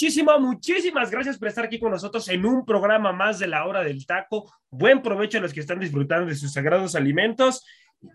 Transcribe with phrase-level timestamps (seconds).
[0.00, 3.84] Muchísimo, muchísimas gracias por estar aquí con nosotros en un programa más de la hora
[3.84, 4.50] del taco.
[4.70, 7.66] Buen provecho a los que están disfrutando de sus sagrados alimentos.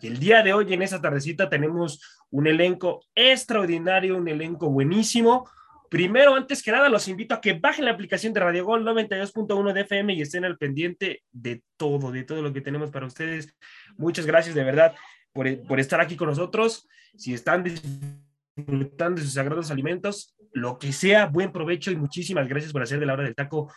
[0.01, 5.47] El día de hoy, en esta tardecita, tenemos un elenco extraordinario, un elenco buenísimo.
[5.87, 9.71] Primero, antes que nada, los invito a que bajen la aplicación de Radio Gol 92.1
[9.71, 13.55] de FM y estén al pendiente de todo, de todo lo que tenemos para ustedes.
[13.95, 14.95] Muchas gracias de verdad
[15.31, 16.87] por, por estar aquí con nosotros.
[17.15, 22.71] Si están disfrutando de sus sagrados alimentos, lo que sea, buen provecho y muchísimas gracias
[22.71, 23.73] por hacer de la hora del taco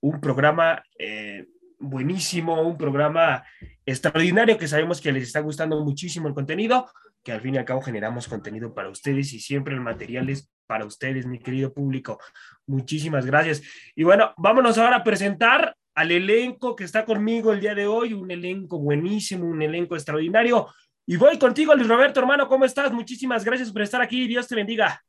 [0.00, 1.46] un programa eh,
[1.78, 3.44] buenísimo, un programa
[3.84, 6.90] extraordinario que sabemos que les está gustando muchísimo el contenido,
[7.22, 10.50] que al fin y al cabo generamos contenido para ustedes y siempre el material es
[10.66, 12.18] para ustedes, mi querido público.
[12.66, 13.62] Muchísimas gracias.
[13.94, 18.14] Y bueno, vámonos ahora a presentar al elenco que está conmigo el día de hoy,
[18.14, 20.68] un elenco buenísimo, un elenco extraordinario.
[21.06, 22.90] Y voy contigo, Luis Roberto, hermano, ¿cómo estás?
[22.92, 24.26] Muchísimas gracias por estar aquí.
[24.26, 25.02] Dios te bendiga.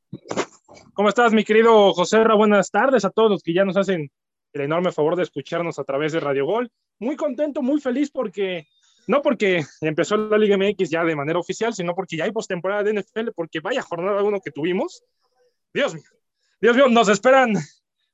[0.93, 2.35] ¿Cómo estás, mi querido José Ra?
[2.35, 4.09] Buenas tardes a todos los que ya nos hacen
[4.53, 6.71] el enorme favor de escucharnos a través de Radio Gol.
[6.99, 8.67] Muy contento, muy feliz porque,
[9.07, 12.83] no porque empezó la Liga MX ya de manera oficial, sino porque ya hay postemporada
[12.83, 15.03] de NFL, porque vaya jornada uno que tuvimos.
[15.73, 16.03] Dios mío,
[16.61, 17.53] Dios mío, nos esperan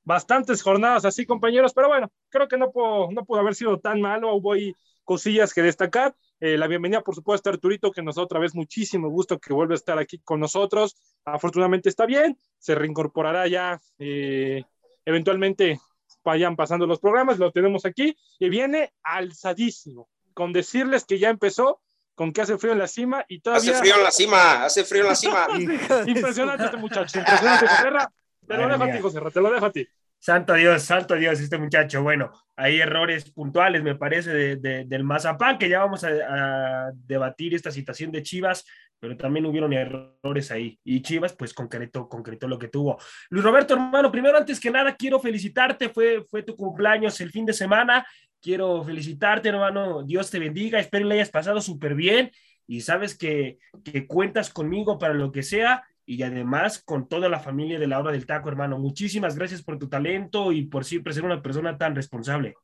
[0.03, 4.01] bastantes jornadas así, compañeros, pero bueno, creo que no pudo, no pudo haber sido tan
[4.01, 4.73] malo, hubo ahí
[5.03, 6.15] cosillas que destacar.
[6.43, 9.53] Eh, la bienvenida, por supuesto, a Arturito, que nos da otra vez muchísimo gusto que
[9.53, 10.97] vuelva a estar aquí con nosotros.
[11.23, 14.63] Afortunadamente está bien, se reincorporará ya, eh,
[15.05, 15.79] eventualmente
[16.23, 21.79] vayan pasando los programas, lo tenemos aquí, y viene alzadísimo, con decirles que ya empezó,
[22.15, 23.73] con que hace frío en la cima y todavía...
[23.73, 25.47] Hace frío en la cima, hace frío en la cima.
[26.07, 27.67] impresionante este muchacho, impresionante,
[28.47, 29.87] Te lo dejo a ti, José, te lo dejo a ti.
[30.21, 32.03] Santo Dios, santo Dios, este muchacho.
[32.03, 37.71] Bueno, hay errores puntuales, me parece, de, del Mazapán, que ya vamos a, debatir esta
[37.71, 38.63] situación de Chivas,
[38.99, 40.79] pero también hubieron errores ahí.
[40.83, 42.99] Y Chivas, pues concretó, concretó lo que tuvo.
[43.31, 45.89] Luis Roberto, hermano, primero, antes que nada, quiero felicitarte.
[45.89, 48.05] Fue, fue tu cumpleaños el fin de semana.
[48.39, 50.03] Quiero felicitarte, hermano.
[50.03, 50.79] Dios te bendiga.
[50.79, 52.29] Espero que le hayas pasado súper bien.
[52.67, 57.39] Y sabes que, que cuentas conmigo para lo que sea y además con toda la
[57.39, 58.77] familia de la hora del taco, hermano.
[58.77, 62.55] Muchísimas gracias por tu talento y por siempre ser una persona tan responsable.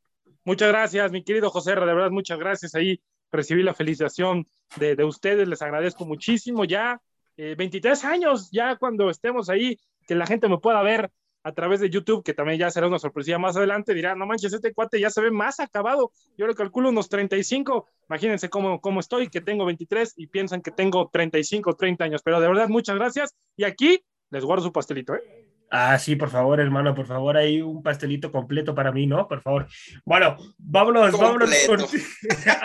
[0.44, 2.74] Muchas gracias, mi querido José, de verdad, muchas gracias.
[2.76, 4.48] Ahí recibí la felicitación
[4.78, 6.64] de, de ustedes, les agradezco muchísimo.
[6.66, 7.02] Ya
[7.38, 11.12] 23 eh, años, ya cuando estemos ahí, que la gente me pueda ver
[11.48, 14.52] a través de YouTube, que también ya será una sorpresa más adelante, dirá, no manches,
[14.52, 16.12] este cuate ya se ve más acabado.
[16.38, 17.88] Yo le calculo unos 35.
[18.10, 22.22] Imagínense cómo, cómo estoy, que tengo 23 y piensan que tengo 35, 30 años.
[22.22, 23.34] Pero de verdad, muchas gracias.
[23.56, 25.37] Y aquí les guardo su pastelito, ¿eh?
[25.70, 29.28] Ah, sí, por favor, hermano, por favor, hay un pastelito completo para mí, ¿no?
[29.28, 29.68] Por favor.
[30.06, 31.50] Bueno, vámonos, vámonos.
[31.68, 31.82] Con...
[31.82, 32.62] o sea,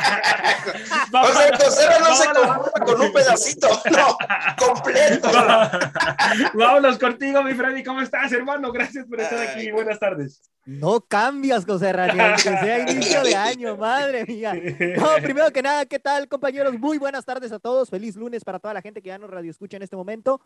[1.59, 4.17] José no se conforma con un pedacito, no,
[4.57, 5.29] completo.
[6.55, 8.71] vámonos contigo, mi Freddy, ¿cómo estás, hermano?
[8.71, 10.41] Gracias por estar aquí, buenas tardes.
[10.65, 14.55] No cambias, José Rani, aunque sea inicio de año, madre mía.
[14.55, 16.79] No, primero que nada, ¿qué tal, compañeros?
[16.79, 19.51] Muy buenas tardes a todos, feliz lunes para toda la gente que ya nos radio
[19.51, 20.41] escucha en este momento.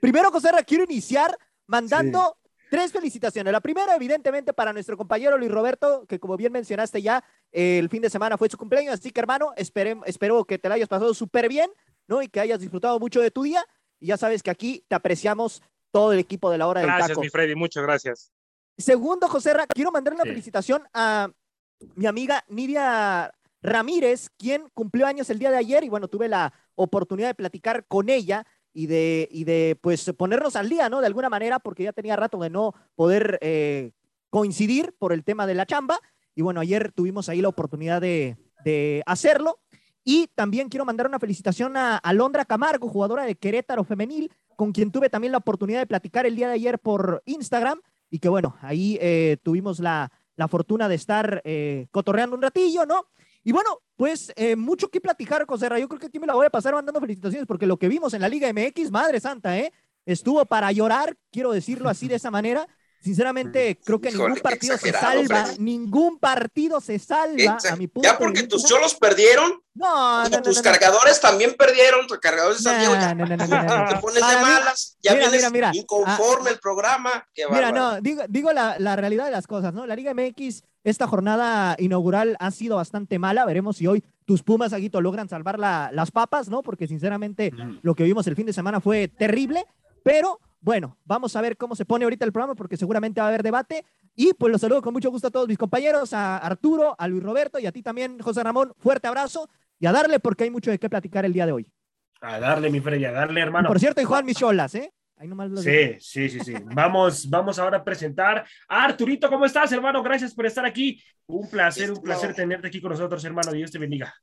[0.00, 1.36] Primero, José Ra, quiero iniciar
[1.70, 2.36] mandando
[2.68, 3.52] tres felicitaciones.
[3.52, 8.02] La primera, evidentemente, para nuestro compañero Luis Roberto, que como bien mencionaste ya, el fin
[8.02, 11.48] de semana fue su cumpleaños, así que hermano, espero que te la hayas pasado súper
[11.48, 11.70] bien,
[12.06, 12.22] ¿no?
[12.22, 13.64] Y que hayas disfrutado mucho de tu día.
[13.98, 16.98] Y ya sabes que aquí te apreciamos todo el equipo de la hora del taco.
[16.98, 18.32] Gracias, mi Freddy, muchas gracias.
[18.78, 21.30] Segundo, José Ra, quiero mandar una felicitación a
[21.94, 23.32] mi amiga Nidia
[23.62, 27.84] Ramírez, quien cumplió años el día de ayer y bueno, tuve la oportunidad de platicar
[27.86, 31.00] con ella y de, y de pues ponernos al día, ¿no?
[31.00, 33.92] De alguna manera, porque ya tenía rato de no poder eh,
[34.30, 35.98] coincidir por el tema de la chamba.
[36.34, 39.58] Y bueno, ayer tuvimos ahí la oportunidad de, de hacerlo.
[40.04, 44.90] Y también quiero mandar una felicitación a Alondra Camargo, jugadora de Querétaro Femenil, con quien
[44.90, 47.80] tuve también la oportunidad de platicar el día de ayer por Instagram.
[48.10, 52.86] Y que bueno, ahí eh, tuvimos la, la, fortuna de estar eh, cotorreando un ratillo,
[52.86, 53.06] ¿no?
[53.42, 55.78] Y bueno, pues eh, mucho que platicar, Coserra.
[55.78, 58.14] Yo creo que aquí me la voy a pasar mandando felicitaciones porque lo que vimos
[58.14, 59.72] en la Liga MX, madre santa, ¿eh?
[60.06, 62.66] Estuvo para llorar, quiero decirlo así de esa manera.
[63.02, 65.46] Sinceramente, creo que ningún partido se salva.
[65.58, 69.62] Ningún partido se salva a mi punto Ya porque tus cholos perdieron.
[69.72, 72.06] No, no, Tus cargadores también perdieron.
[72.06, 72.92] Tus cargadores también.
[73.16, 74.98] No, no, no, Te pones de malas.
[75.02, 77.26] Ya mira, vienes mira, inconforme ah, el programa.
[77.50, 79.86] mira, no, digo, digo la, la, realidad de las cosas, ¿no?
[79.86, 83.44] La Liga MX, esta jornada inaugural ha sido bastante mala.
[83.44, 86.62] Veremos si hoy tus Pumas, Aguito, logran salvar la, las papas, ¿no?
[86.62, 89.64] Porque sinceramente lo que vimos el fin de semana fue terrible.
[90.02, 93.28] Pero bueno, vamos a ver cómo se pone ahorita el programa porque seguramente va a
[93.28, 93.84] haber debate.
[94.14, 97.22] Y pues los saludo con mucho gusto a todos mis compañeros, a Arturo, a Luis
[97.22, 98.72] Roberto y a ti también, José Ramón.
[98.78, 99.48] Fuerte abrazo
[99.78, 101.72] y a darle porque hay mucho de qué platicar el día de hoy.
[102.20, 103.68] A darle, mi Freddy, a darle, hermano.
[103.68, 104.92] por cierto, y Juan Micholas, ¿eh?
[105.20, 106.54] Ahí nomás sí, sí, sí, sí.
[106.74, 109.28] vamos, vamos ahora a presentar a Arturito.
[109.28, 110.02] ¿Cómo estás, hermano?
[110.02, 110.98] Gracias por estar aquí.
[111.26, 113.52] Un placer, un placer tenerte aquí con nosotros, hermano.
[113.52, 114.14] Dios te bendiga.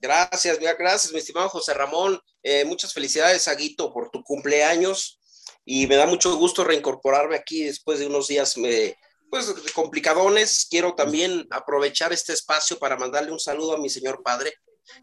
[0.00, 2.18] Gracias, gracias, mi estimado José Ramón.
[2.42, 5.20] Eh, muchas felicidades, Aguito, por tu cumpleaños
[5.66, 8.96] y me da mucho gusto reincorporarme aquí después de unos días me,
[9.28, 10.66] pues, complicadones.
[10.70, 14.54] Quiero también aprovechar este espacio para mandarle un saludo a mi señor padre,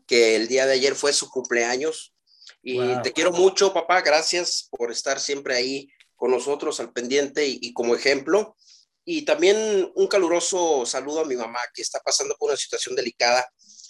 [0.07, 2.12] que el día de ayer fue su cumpleaños.
[2.65, 4.01] Y te quiero mucho, papá.
[4.01, 8.55] Gracias por estar siempre ahí con nosotros al pendiente y, como ejemplo.
[9.03, 13.45] Y también un caluroso saludo a mi mamá, que está pasando por una situación delicada.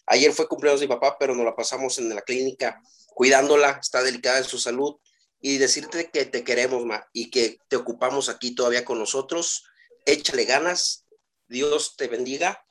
[0.07, 2.81] Ayer fue cumpleaños de mi papá, pero nos la pasamos en la clínica
[3.13, 3.77] cuidándola.
[3.79, 4.95] Está delicada en su salud
[5.39, 9.65] y decirte que te queremos, Ma, y que te ocupamos aquí todavía con nosotros.
[10.07, 11.05] Échale ganas,
[11.47, 12.65] Dios te bendiga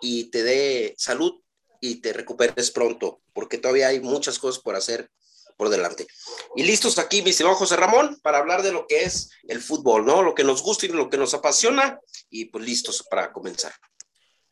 [0.00, 1.42] y te dé salud
[1.80, 5.10] y te recuperes pronto, porque todavía hay muchas cosas por hacer
[5.58, 6.06] por delante.
[6.56, 10.06] Y listos aquí, mi estimado José Ramón, para hablar de lo que es el fútbol,
[10.06, 10.22] ¿no?
[10.22, 12.00] Lo que nos gusta y lo que nos apasiona,
[12.30, 13.72] y pues listos para comenzar.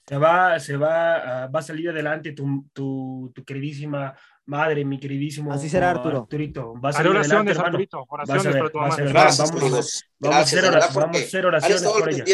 [0.07, 4.15] Se va, se va, ah, va a salir adelante tu, tu, tu queridísima
[4.49, 5.53] Madre, mi queridísimo.
[5.53, 6.19] Así será, Arturo.
[6.19, 6.75] Arturito.
[6.77, 8.05] Vas a oraciones, Arturito.
[8.09, 8.79] Oraciones para tu.
[8.79, 12.25] Gracias, vamos, vamos, a hacer oraciones, vamos a hacer oraciones por ella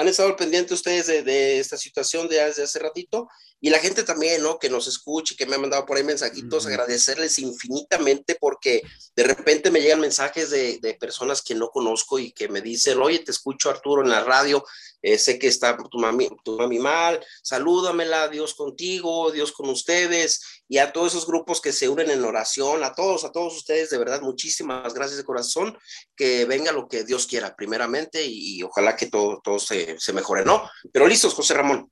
[0.00, 3.28] han estado pendientes ustedes de, esta situación de desde hace ratito
[3.60, 4.58] y la gente también, ¿no?
[4.58, 8.82] Que nos escuche, que me ha mandado por ahí mensajitos, agradecerles infinitamente porque
[9.14, 13.00] de repente me llegan mensajes de, de, personas que no conozco y que me dicen,
[13.00, 14.64] oye, te escucho Arturo en la radio,
[15.02, 20.62] eh, sé que está tu mami, tu mami mal, salúdamela, Dios contigo, Dios con ustedes
[20.68, 23.90] y a todos esos grupos que se unen en oración, a todos, a todos ustedes,
[23.90, 25.76] de verdad, muchísimas gracias de corazón,
[26.14, 30.44] que venga lo que Dios quiera primeramente y, ojalá que todo, todo se, se mejore,
[30.44, 30.68] ¿no?
[30.92, 31.90] Pero listos, José Ramón.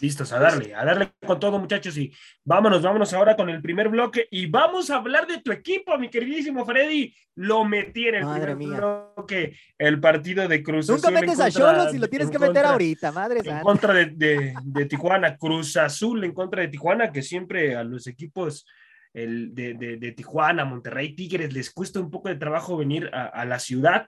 [0.00, 1.96] Listos, a darle, a darle con todo, muchachos.
[1.96, 2.12] Y
[2.44, 4.28] vámonos, vámonos ahora con el primer bloque.
[4.30, 7.12] Y vamos a hablar de tu equipo, mi queridísimo Freddy.
[7.34, 10.96] Lo metí en el primer bloque, el partido de Cruz Azul.
[10.96, 14.84] Nunca metes a Cholos y lo tienes que meter ahorita, madre En contra de, de,
[14.86, 18.64] Tijuana, Cruz Azul en contra de Tijuana, que siempre a los equipos
[19.12, 23.58] el de, de, Tijuana, Monterrey, Tigres, les cuesta un poco de trabajo venir a, la
[23.58, 24.06] ciudad.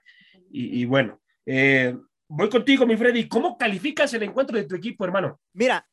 [0.49, 1.95] Y, y bueno, eh,
[2.27, 3.27] Voy contigo, mi Freddy.
[3.27, 5.39] ¿Cómo calificas el encuentro de tu equipo, hermano?
[5.53, 5.87] Mira,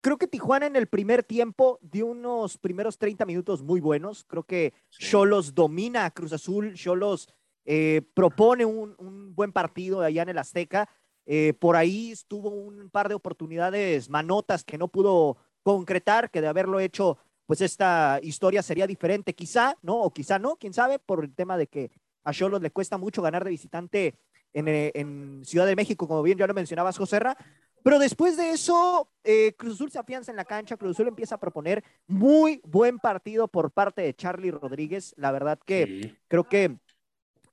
[0.00, 4.24] creo que Tijuana en el primer tiempo dio unos primeros 30 minutos muy buenos.
[4.24, 6.72] Creo que Cholos domina a Cruz Azul.
[6.74, 7.28] Cholos
[7.66, 10.88] eh, propone un, buen partido allá en el Azteca.
[11.26, 16.48] Eh, por ahí estuvo un par de oportunidades manotas que no pudo concretar, que de
[16.48, 20.00] haberlo hecho, pues esta historia sería diferente, quizá, ¿no?
[20.00, 21.90] O quizá no, quién sabe, por el tema de que
[22.24, 24.14] a Cholos le cuesta mucho ganar de visitante
[24.54, 27.36] eh, en, Ciudad de México, como bien ya lo mencionabas, José Ra.
[27.82, 31.34] Pero después de eso, eh, Cruz Azul se afianza en la cancha, Cruz Azul empieza
[31.34, 35.14] a proponer muy buen partido por parte de Charlie Rodríguez.
[35.16, 36.78] La verdad que creo que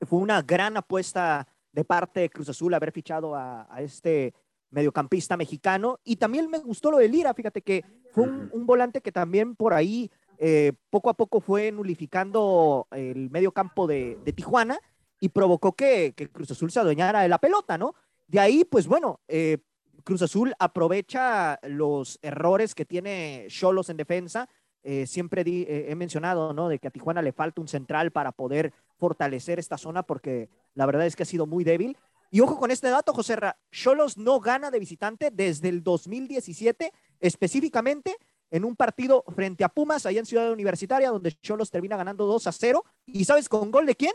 [0.01, 4.33] fue una gran apuesta de parte de Cruz Azul haber fichado a, este
[4.69, 5.99] mediocampista mexicano.
[6.03, 9.73] Y también me gustó lo de Lira, fíjate que fue un, volante que también por
[9.73, 14.79] ahí eh, poco a poco fue nulificando el medio campo de, de Tijuana
[15.19, 17.95] y provocó que, Cruz Azul se adueñara de la pelota, ¿no?
[18.27, 19.57] De ahí, pues bueno, eh,
[20.03, 24.47] Cruz Azul aprovecha los errores que tiene Cholos en defensa.
[24.83, 26.69] Eh, siempre eh, he mencionado, ¿no?
[26.69, 30.85] De que a Tijuana le falta un central para poder fortalecer esta zona porque la
[30.85, 31.97] verdad es que ha sido muy débil.
[32.31, 33.35] Y ojo con este dato, José
[33.71, 38.15] Cholos no gana de visitante desde el 2017, específicamente
[38.51, 42.47] en un partido frente a Pumas, allá en Ciudad Universitaria, donde Cholos termina ganando 2
[42.47, 42.83] a 0.
[43.05, 44.13] ¿Y sabes con gol de quién?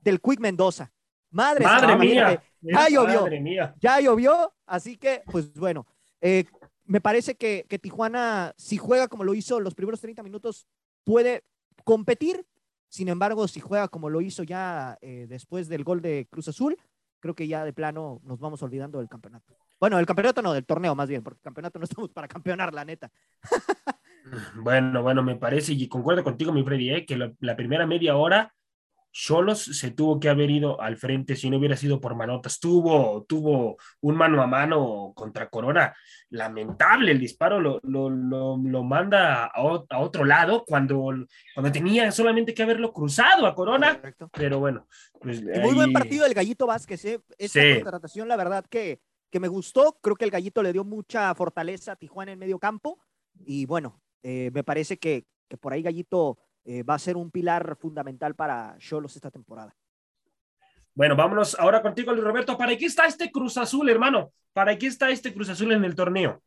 [0.00, 0.92] Del Quick Mendoza.
[1.30, 2.42] Madre, madre mía.
[2.60, 3.28] Ya llovió.
[3.80, 4.54] Ya llovió.
[4.66, 5.86] Así que, pues bueno.
[6.20, 6.44] Eh,
[6.84, 10.66] me parece que, que Tijuana, si juega como lo hizo los primeros 30 minutos,
[11.04, 11.44] puede
[11.84, 12.46] competir.
[12.88, 16.78] Sin embargo, si juega como lo hizo ya eh, después del gol de Cruz Azul,
[17.20, 19.54] creo que ya de plano nos vamos olvidando del campeonato.
[19.78, 22.84] Bueno, el campeonato no, del torneo más bien, porque campeonato no estamos para campeonar, la
[22.84, 23.10] neta.
[24.56, 27.06] Bueno, bueno, me parece, y concuerdo contigo, mi Freddy, ¿eh?
[27.06, 28.54] que la, la primera media hora
[29.12, 32.60] Cholos se tuvo que haber ido al frente si no hubiera sido por manotas.
[32.60, 35.94] Tuvo, tuvo un mano a mano contra Corona.
[36.30, 41.12] Lamentable el disparo, lo, lo, lo, manda a, a, otro lado cuando,
[41.54, 43.96] cuando tenía solamente que haberlo cruzado a Corona.
[43.96, 44.30] Correcto.
[44.32, 44.86] Pero bueno.
[45.20, 45.42] Pues.
[45.42, 47.04] Muy buen partido del Gallito Vázquez.
[47.04, 47.20] ¿eh?
[47.38, 47.74] Esta sí.
[47.74, 49.00] contratación, la verdad que,
[49.30, 49.98] que me gustó.
[50.00, 52.98] Creo que el Gallito le dio mucha fortaleza a Tijuana en medio campo.
[53.44, 56.38] Y bueno, eh, me parece que, que por ahí Gallito
[56.68, 59.74] eh, va a ser un pilar fundamental para Cholos esta temporada.
[60.94, 62.58] Bueno, vámonos ahora contigo, Luis Roberto.
[62.58, 64.32] ¿Para qué está este Cruz Azul, hermano?
[64.52, 66.42] ¿Para qué está este Cruz Azul en el torneo?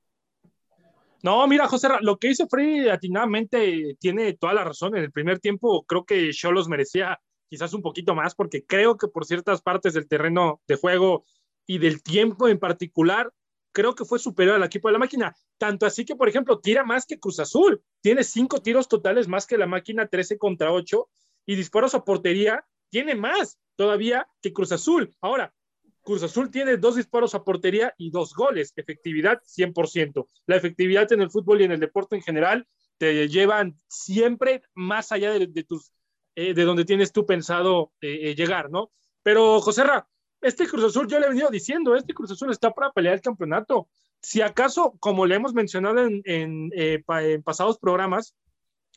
[1.24, 4.96] No, mira, José, lo que hizo Freddy atinadamente tiene toda la razón.
[4.96, 9.08] En el primer tiempo creo que Cholos merecía quizás un poquito más, porque creo que
[9.08, 11.26] por ciertas partes del terreno de juego
[11.66, 13.32] y del tiempo en particular,
[13.72, 15.36] creo que fue superior al equipo de la máquina.
[15.58, 17.82] Tanto así que, por ejemplo, tira más que Cruz Azul.
[18.02, 21.10] Tiene cinco tiros totales más que la máquina, 13 contra 8.
[21.46, 25.16] Y disparos a portería, tiene más todavía que Cruz Azul.
[25.22, 25.54] Ahora,
[26.04, 28.74] Cruz Azul tiene dos disparos a portería y dos goles.
[28.76, 30.28] Efectividad 100%.
[30.48, 35.12] La efectividad en el fútbol y en el deporte en general te llevan siempre más
[35.12, 35.92] allá de, de tus,
[36.36, 38.92] eh, de donde tienes tú pensado eh, eh, llegar, ¿no?
[39.22, 40.08] Pero, José Ra,
[40.42, 43.22] este Cruz Azul, yo le he venido diciendo, este Cruz Azul está para pelear el
[43.22, 43.88] campeonato.
[44.22, 48.36] Si acaso, como le hemos mencionado en, en, eh, en pasados programas,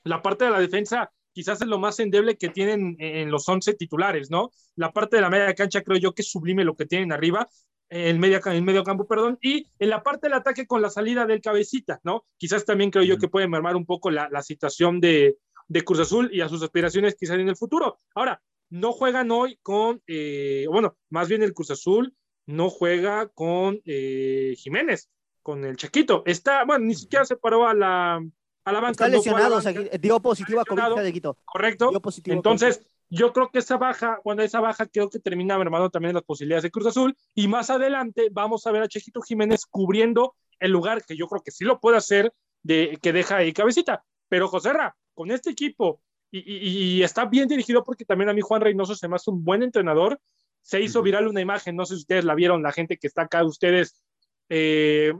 [0.02, 3.74] la parte de la defensa quizás es lo más endeble que tienen en los 11
[3.74, 4.52] titulares, ¿no?
[4.76, 7.48] La parte de la media cancha creo yo que es sublime lo que tienen arriba,
[7.90, 11.26] en medio, en medio campo, perdón, y en la parte del ataque con la salida
[11.26, 12.24] del cabecita, ¿no?
[12.36, 15.36] Quizás también creo yo que puede mermar un poco la, la situación de,
[15.68, 18.00] de Cruz Azul y a sus aspiraciones quizás en el futuro.
[18.14, 18.40] Ahora,
[18.70, 22.14] no juegan hoy con, eh, bueno, más bien el Cruz Azul
[22.46, 25.10] no juega con eh, Jiménez,
[25.42, 26.22] con el Chaquito.
[26.26, 28.90] Está, bueno, ni siquiera se paró a la, a la banca.
[28.90, 31.38] Está lesionado, o sea, dio positivo a COVID de Quito.
[31.44, 31.90] Correcto.
[32.26, 36.24] Entonces, yo creo que esa baja, cuando esa baja, creo que termina mermando también las
[36.24, 37.16] posibilidades de Cruz Azul.
[37.34, 41.42] Y más adelante vamos a ver a Chaquito Jiménez cubriendo el lugar que yo creo
[41.42, 44.04] que sí lo puede hacer de que deja ahí cabecita.
[44.28, 46.00] Pero José Ra, con este equipo
[46.38, 49.62] y, está bien dirigido porque también a mí Juan Reynoso se me hace un buen
[49.62, 50.20] entrenador.
[50.62, 53.22] Se hizo viral una imagen, no sé si ustedes la vieron, la gente que está
[53.22, 54.02] acá, ustedes,
[54.48, 55.12] eh,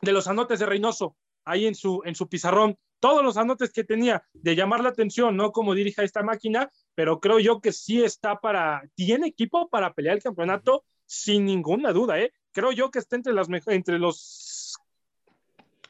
[0.00, 3.84] de los anotes de Reynoso, ahí en su, en su pizarrón, todos los anotes que
[3.84, 8.02] tenía de llamar la atención, no como dirija esta máquina, pero creo yo que sí
[8.02, 12.32] está para, tiene equipo para pelear el campeonato sin ninguna duda, ¿eh?
[12.52, 14.74] Creo yo que está entre, las, entre los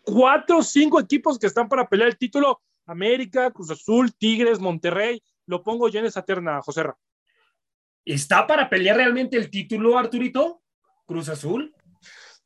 [0.04, 5.22] cuatro o cinco equipos que están para pelear el título América, Cruz Azul, Tigres, Monterrey,
[5.46, 6.84] lo pongo ya en esa terna, José
[8.04, 10.62] ¿Está para pelear realmente el título, Arturito?
[11.06, 11.74] Cruz Azul.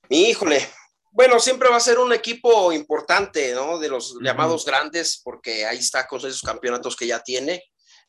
[0.08, 0.66] Híjole,
[1.10, 3.78] bueno, siempre va a ser un equipo importante, ¿no?
[3.78, 7.64] De los llamados grandes, porque ahí está con esos campeonatos que ya tiene.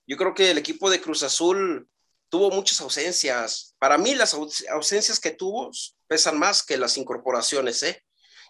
[0.05, 1.89] Yo creo que el equipo de Cruz Azul
[2.29, 3.75] tuvo muchas ausencias.
[3.79, 4.35] Para mí las
[4.69, 5.71] ausencias que tuvo
[6.07, 8.03] pesan más que las incorporaciones, ¿eh?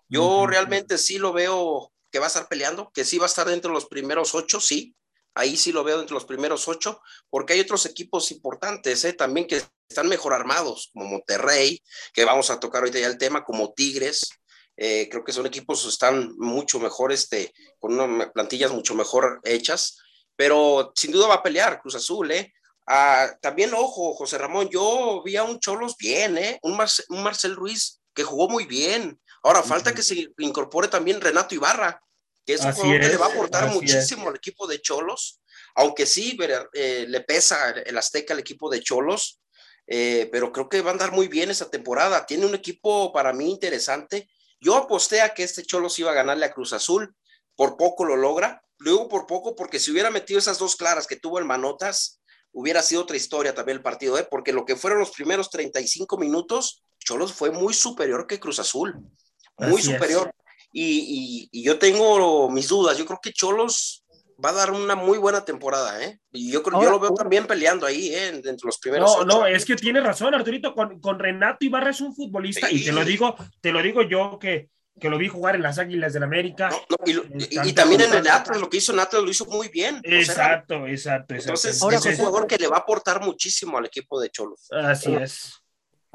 [0.10, 3.47] Yo realmente sí lo veo que va a estar peleando, que sí va a estar
[3.47, 4.95] dentro de los primeros ocho, sí,
[5.35, 9.13] ahí sí lo veo dentro de los primeros ocho, porque hay otros equipos importantes ¿eh?
[9.13, 11.81] también que están mejor armados, como Monterrey,
[12.13, 14.27] que vamos a tocar ahorita ya el tema, como Tigres,
[14.75, 19.97] eh, creo que son equipos que están mucho mejor, este, con plantillas mucho mejor hechas,
[20.35, 22.53] pero sin duda va a pelear Cruz Azul, ¿eh?
[22.85, 26.59] Ah, también, ojo, José Ramón, yo vi a un Cholos bien, ¿eh?
[26.61, 31.56] Un, un Marcel Ruiz que jugó muy bien, Ahora, falta que se incorpore también Renato
[31.56, 32.01] Ibarra,
[32.46, 35.39] que es un jugador que le va a aportar muchísimo al equipo de Cholos,
[35.74, 36.38] aunque sí
[36.74, 39.39] eh, le pesa el Azteca al equipo de Cholos,
[39.88, 42.25] eh, pero creo que va a andar muy bien esa temporada.
[42.25, 44.30] Tiene un equipo para mí interesante.
[44.60, 47.16] Yo aposté a que este Cholos iba a ganarle a Cruz Azul,
[47.56, 51.16] por poco lo logra, luego por poco, porque si hubiera metido esas dos claras que
[51.16, 52.20] tuvo el Manotas,
[52.51, 54.27] hubiera sido otra historia también el partido, ¿eh?
[54.30, 59.10] porque lo que fueron los primeros 35 minutos, Cholos fue muy superior que Cruz Azul
[59.57, 60.31] muy superior.
[60.71, 62.97] Y, y, yo tengo mis dudas.
[62.97, 64.05] Yo creo que Cholos
[64.43, 66.19] va a dar una muy buena temporada, ¿eh?
[66.31, 68.27] Y yo creo yo lo veo también peleando ahí, ¿eh?
[68.27, 69.17] Entre los primeros.
[69.17, 70.73] No, no, es que tiene razón, Arturito.
[70.73, 74.37] Con, con, Renato Ibarra es un futbolista, y te lo digo, te lo digo yo
[74.39, 76.69] que, que lo vi jugar en las Águilas del América.
[77.05, 79.99] y, también en el Atlas, lo que hizo Atlas lo hizo muy bien.
[80.03, 81.33] Exacto, exacto, exacto.
[81.33, 84.67] Entonces, es un jugador que le va a aportar muchísimo al equipo de Cholos.
[84.71, 85.56] Así es.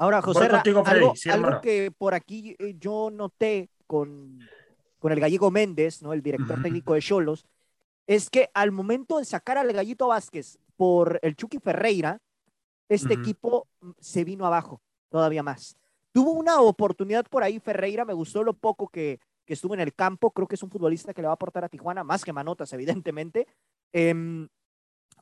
[0.03, 0.99] Ahora, José, contigo, Freddy.
[0.99, 1.61] algo, Sí, algo hermano.
[1.61, 4.39] que por aquí eh, yo noté con,
[4.99, 6.11] con el gallego Méndez, ¿no?
[6.11, 7.45] El director técnico de Cholos,
[8.05, 12.19] es que al momento de sacar al gallito Vázquez por el Chucky Ferreira,
[12.89, 15.77] este equipo mm, se vino abajo todavía más.
[16.11, 19.93] Tuvo una oportunidad por ahí Ferreira, me gustó lo poco que, que estuvo en el
[19.93, 22.33] campo, creo que es un futbolista que le va a aportar a Tijuana, más que
[22.33, 23.47] Manotas, evidentemente.
[23.93, 24.49] Em,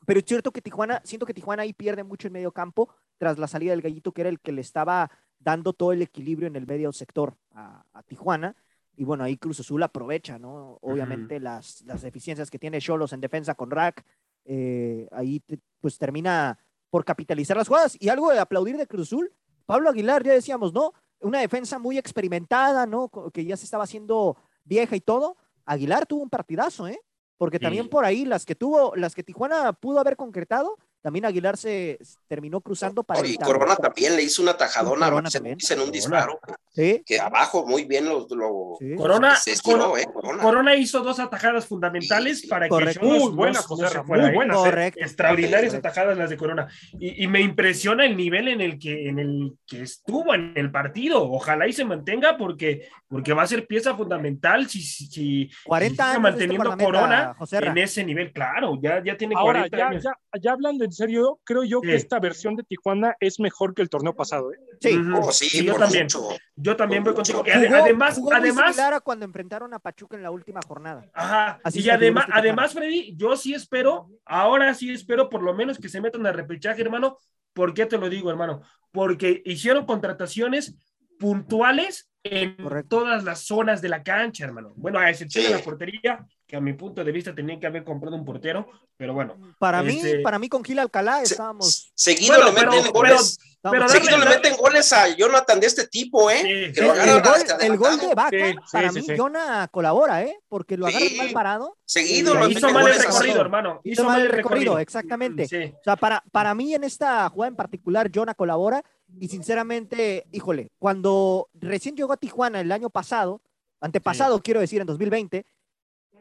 [0.06, 2.88] pero es cierto que Tijuana, siento que Tijuana ahí pierde mucho en medio campo
[3.22, 6.48] tras la salida del gallito, que era el que le estaba dando todo el equilibrio
[6.48, 8.56] en el medio sector a, a Tijuana.
[8.96, 10.78] Y bueno, ahí Cruz Azul aprovecha, ¿no?
[10.80, 14.04] Obviamente las, las deficiencias que tiene Cholos en defensa con Rack,
[14.44, 16.58] eh, ahí te- pues termina
[16.90, 17.96] por capitalizar las jugadas.
[18.00, 19.32] Y algo de aplaudir de Cruz Azul,
[19.66, 20.92] Pablo Aguilar, ya decíamos, ¿no?
[21.20, 23.08] Una defensa muy experimentada, ¿no?
[23.32, 25.36] Que ya se estaba haciendo vieja y todo.
[25.64, 27.00] Aguilar tuvo un partidazo, ¿eh?
[27.38, 27.62] Porque Sí.
[27.62, 31.98] también por ahí las que tuvo, las que Tijuana pudo haber concretado, también Aguilar se
[32.00, 33.36] se terminó cruzando para Y.
[33.36, 35.56] Corona también le hizo una tajadona Corona también.
[35.58, 35.92] Ruiz en un Corona.
[35.92, 36.40] disparo.
[36.74, 38.94] Sí, Que abajo muy bien lo, lo- sí.
[38.96, 40.42] Corona, se estiró, Cor- eh, Corona.
[40.42, 42.48] Corona hizo dos atajadas fundamentales Sí, sí.
[42.48, 43.00] para Correcto.
[43.00, 44.34] que Muy buenas, José no se Ra, fuera muy ahí.
[44.36, 44.56] buenas.
[44.56, 44.60] ¿eh?
[44.60, 45.00] Correcto.
[45.00, 45.88] Extraordinarias Correcto.
[45.88, 46.68] atajadas las de Corona.
[46.98, 50.70] Y, y me impresiona el nivel en el que en el que estuvo en el
[50.70, 51.30] partido.
[51.30, 55.94] Ojalá y se mantenga porque, porque va a ser pieza fundamental si, si, si 40
[56.04, 57.70] sigue años manteniendo este Corona José Ra.
[57.70, 58.32] en ese nivel.
[58.32, 60.04] Claro, ya, ya tiene Ahora, 40 ya, años.
[60.04, 61.88] ya, ya hablando en serio, creo yo Sí.
[61.88, 64.52] que esta versión de Tijuana es mejor que el torneo pasado.
[64.52, 64.58] ¿eh?
[64.80, 65.00] Sí.
[65.14, 66.06] Oh, sí, Sí, yo también.
[66.54, 67.38] Yo también voy contigo.
[67.40, 71.10] Jugó- ade- además, jugó muy además, a cuando enfrentaron a Pachuca en la última jornada.
[71.14, 71.60] Ajá.
[71.64, 75.78] Así y además, este además, Freddy, yo sí espero, ahora sí espero por lo menos
[75.78, 77.16] que se metan al repechaje, hermano.
[77.54, 78.60] ¿Por qué te lo digo, hermano?
[78.92, 80.74] Porque hicieron contrataciones
[81.18, 82.98] puntuales en Correcto.
[83.00, 84.72] todas las zonas de la cancha, hermano.
[84.76, 85.50] Bueno, a excepción Sí.
[85.52, 88.68] de la portería, que a mi punto de vista tenían que haber comprado un portero,
[88.96, 89.36] pero bueno.
[89.58, 91.90] Para mí, Este- para mí con Gil Alcalá Se- estábamos.
[91.94, 93.38] Seguido Bueno, le meten pero- goles.
[93.62, 96.36] pero Seguido le meten goles a Jonathan de este tipo, ¿eh?
[96.42, 98.14] Sí, Que el, lo el gol, el gol de.
[98.14, 99.16] Vaca, Sí, sí, para sí, mí, sí.
[99.16, 100.38] Jona colabora, ¿eh?
[100.48, 101.16] Porque lo agarran Sí.
[101.16, 101.78] mal parado.
[101.84, 103.80] Seguido ahí hizo mal el recorrido, hermano.
[103.84, 105.48] Hizo mal el recorrido, exactamente.
[105.48, 105.56] Sí.
[105.80, 108.84] O sea, para, para mí en esta jugada en particular, Jonah colabora
[109.20, 113.40] y sinceramente, híjole, cuando recién llegó a Tijuana el año pasado,
[113.80, 115.44] antepasado quiero decir, en 2020,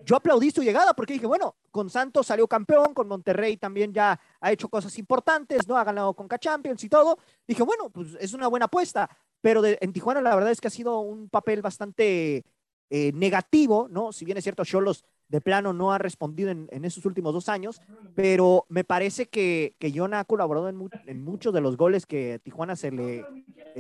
[0.03, 4.19] yo aplaudí su llegada porque dije, bueno, con Santos salió campeón, con Monterrey también ya
[4.39, 5.77] ha hecho cosas importantes, ¿no?
[5.77, 7.19] Ha ganado con Champions y todo.
[7.47, 9.09] Dije, bueno, pues es una buena apuesta,
[9.41, 12.43] pero de- en Tijuana la verdad es que ha sido un papel bastante
[12.89, 14.11] eh, negativo, ¿no?
[14.11, 17.49] Si bien es cierto, Cholos de plano no ha respondido en, en esos últimos dos
[17.49, 17.81] años,
[18.13, 22.05] pero me parece que, que Jonah ha colaborado en, mu- en muchos de los goles
[22.05, 23.25] que a Tijuana se le,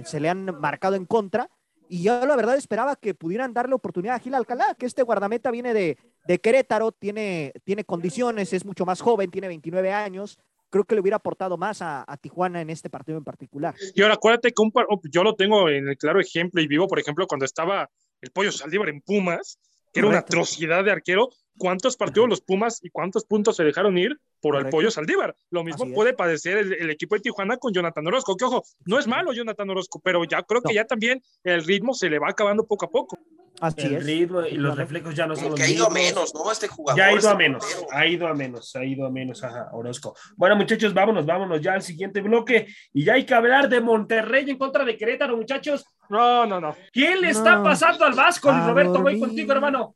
[0.05, 1.49] se le han marcado en contra.
[1.89, 5.51] Y yo la verdad esperaba que pudieran darle oportunidad a Gil Alcalá, que este guardameta
[5.51, 10.39] viene de, de Querétaro, tiene, tiene condiciones, es mucho más joven, tiene 29 años.
[10.69, 13.75] Creo que le hubiera aportado más a, a Tijuana en este partido en particular.
[13.93, 16.87] Y ahora acuérdate que un par- yo lo tengo en el claro ejemplo y vivo,
[16.87, 17.89] por ejemplo, cuando estaba
[18.21, 19.59] el pollo Saldívar en Pumas,
[19.91, 21.27] que era una atrocidad de arquero.
[21.57, 25.35] ¿Cuántos partidos los Pumas y cuántos puntos se dejaron ir por el pollo Saldívar?
[25.49, 25.95] Lo mismo Así es.
[25.95, 29.33] puede padecer el, el equipo de Tijuana con Jonathan Orozco, que ojo, no es malo
[29.33, 32.85] Jonathan Orozco, pero ya creo que ya también el ritmo se le va acabando poco
[32.85, 33.19] a poco.
[33.59, 34.05] Así El es.
[34.05, 36.51] ritmo y los reflejos ya no son Como los que ha ido a menos, ¿no?
[36.51, 36.97] Este jugador.
[36.97, 37.87] Ya ha ido este a menos, portero.
[37.91, 40.15] ha ido a menos, ha ido a menos, ajá, Orozco.
[40.35, 42.65] Bueno, muchachos, vámonos, vámonos ya al siguiente bloque.
[42.91, 45.85] Y ya hay que hablar de Monterrey en contra de Querétaro, muchachos.
[46.09, 46.75] No, no, no.
[46.91, 48.99] ¿Quién le está pasando al Vasco, Luis A Roberto?
[49.01, 49.95] Voy contigo, hermano.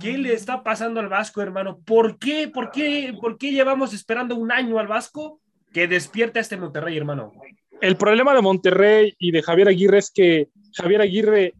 [0.00, 1.78] ¿Qué le está pasando al Vasco, hermano?
[1.84, 5.40] ¿Por qué, por qué, por qué llevamos esperando un año al Vasco
[5.72, 7.32] que despierta este Monterrey, hermano?
[7.80, 11.54] El problema de Monterrey y de Javier Aguirre es que Javier Aguirre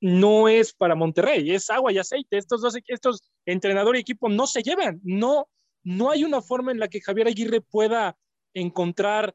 [0.00, 2.36] no es para Monterrey, es agua y aceite.
[2.36, 5.00] Estos dos, estos entrenador y equipo no se llevan.
[5.04, 5.48] No,
[5.84, 8.16] no hay una forma en la que Javier Aguirre pueda
[8.54, 9.34] encontrar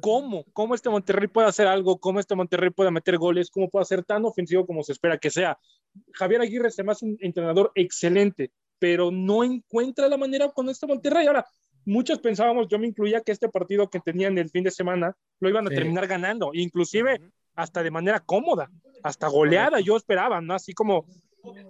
[0.00, 3.86] cómo, cómo este Monterrey puede hacer algo, cómo este Monterrey pueda meter goles, cómo puede
[3.86, 5.58] ser tan ofensivo como se espera que sea.
[6.12, 10.86] Javier Aguirre se me hace un entrenador excelente, pero no encuentra la manera con este
[10.86, 11.26] Monterrey.
[11.26, 11.46] Ahora,
[11.84, 15.48] muchos pensábamos, yo me incluía que este partido que tenían el fin de semana lo
[15.48, 15.76] iban a Sí.
[15.76, 17.20] terminar ganando, inclusive
[17.54, 18.70] hasta de manera cómoda,
[19.02, 20.54] hasta goleada, yo esperaba, ¿no?
[20.54, 21.06] Así como,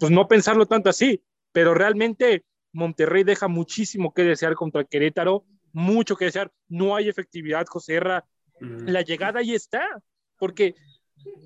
[0.01, 6.17] pues no pensarlo tanto así, pero realmente Monterrey deja muchísimo que desear contra Querétaro, mucho
[6.17, 8.25] que desear, no hay efectividad, José Herra,
[8.59, 9.87] la llegada ahí está,
[10.39, 10.75] porque,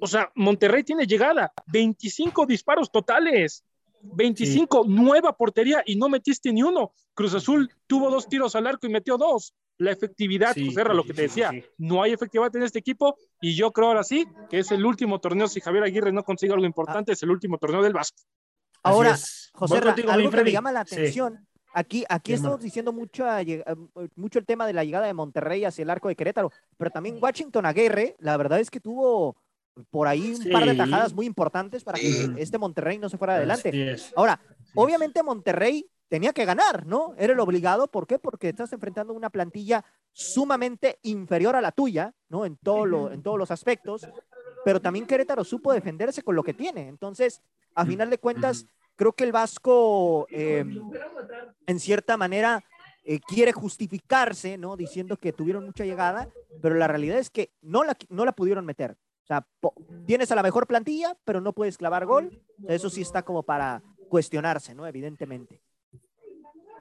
[0.00, 3.64] o sea, Monterrey tiene llegada, 25 disparos totales,
[4.02, 6.92] 25, nueva portería y no metiste ni uno.
[7.14, 9.54] Cruz Azul tuvo dos tiros al arco y metió dos.
[9.78, 11.64] La efectividad, Sí, José Herra, lo que te decía, sí.
[11.78, 15.20] no hay efectividad en este equipo y yo creo ahora sí que es el último
[15.20, 18.22] torneo, si Javier Aguirre no consigue algo importante, es el último torneo del Vasco.
[18.82, 19.16] Ahora.
[19.52, 20.94] José Ra, algo que me llama la Sí.
[20.94, 23.62] atención Aquí, aquí estamos diciendo mucho, eh,
[24.16, 27.18] mucho el tema de la llegada de Monterrey hacia el arco de Querétaro, pero también
[27.20, 29.36] Washington Aguirre, la verdad es que tuvo
[29.90, 33.36] por ahí un par de tajadas muy importantes para que este Monterrey no se fuera
[33.36, 33.96] adelante.
[34.16, 34.40] Ahora,
[34.74, 37.14] obviamente Monterrey tenía que ganar, ¿no?
[37.16, 38.18] Era el obligado, ¿por qué?
[38.18, 42.44] Porque estás enfrentando una plantilla sumamente inferior a la tuya, ¿no?
[42.44, 44.06] En, todo lo, en todos los aspectos,
[44.64, 46.88] pero también Querétaro supo defenderse con lo que tiene.
[46.88, 47.42] Entonces,
[47.74, 48.66] a final de cuentas,
[48.96, 50.64] creo que el Vasco, eh,
[51.66, 52.64] en cierta manera,
[53.04, 54.76] eh, quiere justificarse, ¿no?
[54.76, 56.28] Diciendo que tuvieron mucha llegada,
[56.60, 58.96] pero la realidad es que no la, no la pudieron meter.
[59.30, 59.46] O sea,
[60.06, 62.42] tienes a la mejor plantilla, pero no puedes clavar gol.
[62.66, 64.88] Eso sí está como para cuestionarse, ¿no?
[64.88, 65.62] Evidentemente.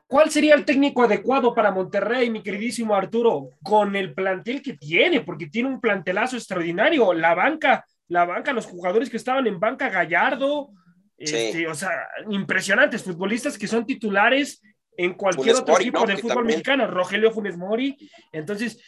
[0.08, 5.22] ¿Cuál sería el técnico adecuado para Monterrey, mi queridísimo Arturo, con el plantel que tiene?
[5.22, 7.14] Porque tiene un plantelazo extraordinario.
[7.14, 10.72] La banca, la banca, los jugadores que estaban en banca, Gallardo,
[11.20, 11.92] este, o sea,
[12.32, 14.64] impresionantes futbolistas que son titulares
[14.98, 16.88] en cualquier otro equipo de fútbol mexicano.
[16.88, 17.96] Rogelio Funes Mori.
[18.32, 18.82] Entonces,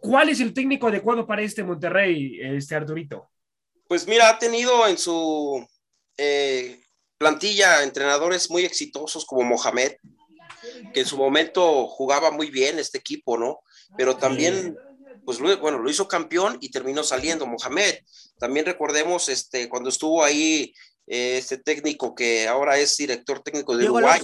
[0.00, 3.30] ¿cuál es el técnico adecuado para este Monterrey, este Arturito?
[3.88, 5.66] Pues mira, ha tenido en su
[6.16, 6.80] eh,
[7.18, 9.92] plantilla entrenadores muy exitosos como Mohamed,
[10.92, 13.60] que en su momento jugaba muy bien este equipo, ¿no?
[13.96, 14.76] Pero también,
[15.24, 17.96] pues bueno, lo hizo campeón y terminó saliendo Mohamed.
[18.38, 20.74] También recordemos este, cuando estuvo ahí
[21.06, 24.20] eh, este técnico que ahora es director técnico de Uruguay,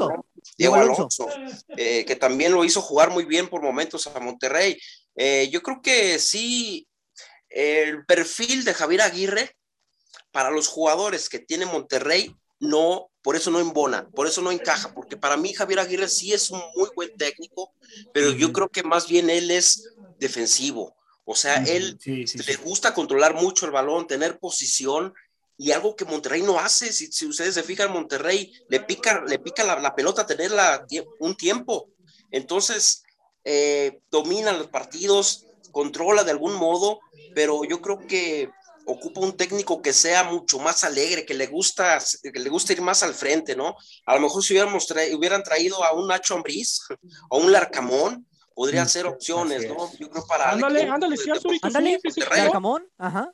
[0.59, 1.29] Diego Alonso,
[1.77, 4.77] eh, que también lo hizo jugar muy bien por momentos a Monterrey.
[5.17, 6.87] Eh, yo creo que sí,
[7.49, 9.57] el perfil de Javier Aguirre
[10.31, 14.95] para los jugadores que tiene Monterrey no, por eso no embona, por eso no encaja,
[14.95, 17.75] porque para mí Javier Aguirre sí es un muy buen técnico,
[18.15, 20.97] pero yo creo que más bien él es defensivo.
[21.25, 25.13] O sea, él le gusta controlar mucho el balón, tener posición
[25.57, 26.93] y algo que Monterrey no hace.
[26.93, 30.85] Si, ustedes se fijan, Monterrey le pica, le pica la, pelota tenerla
[31.21, 31.91] un tiempo.
[32.31, 33.03] Entonces,
[33.45, 37.01] eh, domina los partidos, controla de algún modo,
[37.35, 38.51] pero yo creo que
[38.87, 42.83] ocupa un técnico que sea mucho más alegre, que le gusta, que le gusta ir
[42.83, 43.77] más al frente, ¿no?
[44.07, 46.81] A lo mejor si hubiéramos hubieran traído a un Nacho Ambriz
[47.31, 49.91] o un Larcamón, podrían ser opciones, ¿no?
[49.99, 50.51] Yo creo para...
[50.51, 51.31] Ándale, ándale, sí,
[51.63, 53.33] ándale, Larcamón, ajá.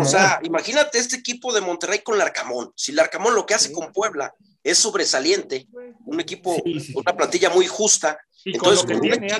[0.00, 2.72] o sea, imagínate este equipo de Monterrey con Larcamón.
[2.76, 5.66] Si Larcamón lo que hace con Puebla es sobresaliente,
[6.04, 6.56] un equipo,
[6.94, 8.18] una plantilla muy justa.
[8.44, 9.32] Entonces, con lo que tiene,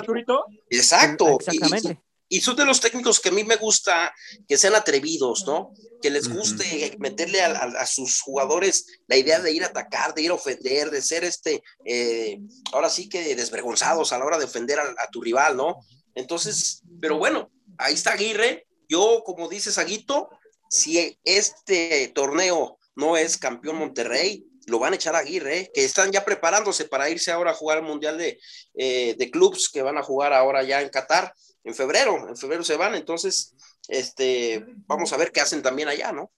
[0.69, 1.37] Exacto.
[1.39, 1.99] Exactamente
[2.31, 4.15] y son de los técnicos que a mí me gusta
[4.47, 5.73] que sean atrevidos, ¿no?
[6.01, 10.31] Que les guste meterle a, sus jugadores la idea de ir a atacar, de ir
[10.31, 12.39] a ofender, de ser este, eh,
[12.71, 15.85] ahora sí que desvergonzados a la hora de ofender a, tu rival, ¿no?
[16.15, 18.65] Entonces, pero bueno, ahí está Aguirre.
[18.87, 20.29] Yo, como dices, Aguito,
[20.69, 25.71] si este torneo no es campeón Monterrey, lo van a echar a Aguirre, ¿eh?
[25.73, 28.39] que están ya preparándose para irse ahora a jugar el Mundial de,
[28.75, 32.63] eh, de Clubs que van a jugar ahora ya en Qatar en febrero, en febrero
[32.63, 33.55] se van, entonces,
[33.87, 36.31] este, vamos a ver qué hacen también allá, ¿no?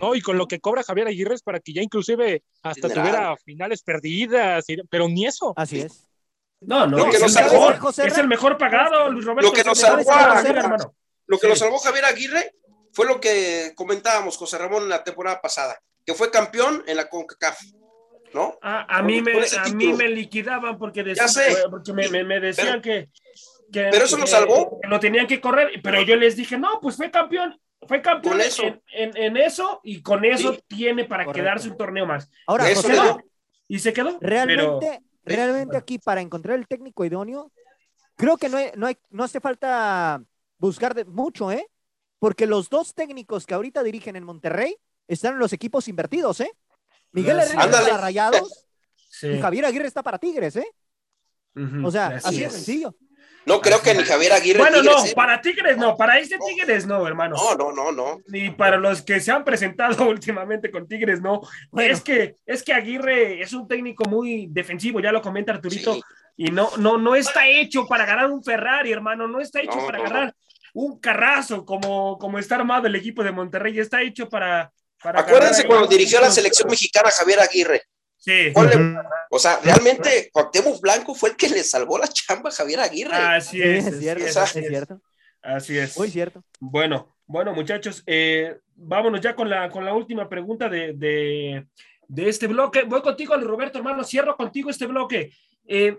[0.00, 3.36] No, y con lo que cobra Javier Aguirre es para que ya inclusive hasta tuviera
[3.44, 5.52] finales perdidas, pero ni eso.
[5.56, 6.04] Así es.
[6.60, 9.48] No, no, es, el mejor, es, el mejor, pagado, Luis Roberto.
[9.48, 10.02] Lo que nos salvó,
[11.26, 12.52] lo que nos salvó Javier Aguirre
[12.92, 17.06] fue lo que comentábamos, José Ramón, en la temporada pasada, que fue campeón en la
[17.06, 17.60] CONCACAF.
[18.32, 18.58] ¿No?
[18.62, 21.02] a, mí, me, a mí me liquidaban porque,
[21.70, 23.08] porque me, me, decían que,
[23.72, 24.80] pero eso lo salvó.
[24.82, 28.38] lo tenían que correr, pero yo les dije, no, pues fue campeón, fue campeón
[28.92, 32.30] En, eso y con eso tiene para quedarse un torneo más.
[32.46, 32.70] Ahora,
[33.66, 34.18] y se quedó.
[34.20, 37.50] Realmente, realmente aquí para encontrar el técnico idóneo,
[38.16, 40.22] creo que no, hay, no, hay, no hace falta
[40.58, 41.66] buscar de, mucho, ¿eh?
[42.18, 44.76] Porque los dos técnicos que ahorita dirigen en Monterrey
[45.08, 46.52] están en los equipos invertidos, ¿eh?
[47.12, 48.66] Miguel Herrera está para Rayados
[49.22, 50.68] y Javier Aguirre está para Tigres, ¿eh?
[51.84, 52.94] O sea, así, es sencillo.
[53.48, 54.58] No creo que ni Javier Aguirre.
[54.58, 55.12] Bueno, no, ¿eh?
[55.16, 57.34] para Tigres no, para este Tigres no, hermano.
[57.34, 58.20] No, no, no, no.
[58.26, 61.40] Ni para los que se han presentado últimamente con Tigres, no.
[61.76, 65.98] Es que, es que Aguirre es un técnico muy defensivo, ya lo comenta Arturito,
[66.36, 70.02] y no, no, no está hecho para ganar un Ferrari, hermano, no está hecho para
[70.02, 70.34] ganar
[70.74, 74.72] un carrazo como, como está armado el equipo de Monterrey, está hecho para.
[75.02, 77.82] Para Acuérdense cuando dirigió la selección mexicana Javier Aguirre.
[78.16, 78.52] Sí.
[79.30, 83.14] o sea, realmente Cuauhtémoc Blanco fue el que le salvó la chamba a Javier Aguirre.
[83.14, 85.00] Así es, es, cierto, es, cierto.
[85.40, 85.96] Así es.
[85.96, 86.42] Muy cierto.
[86.58, 92.46] Bueno, bueno, muchachos, eh, vámonos ya con la, con la última pregunta de, de, este
[92.46, 92.82] bloque.
[92.82, 95.32] Voy contigo, Roberto, hermano, cierro contigo este bloque.
[95.66, 95.98] Eh,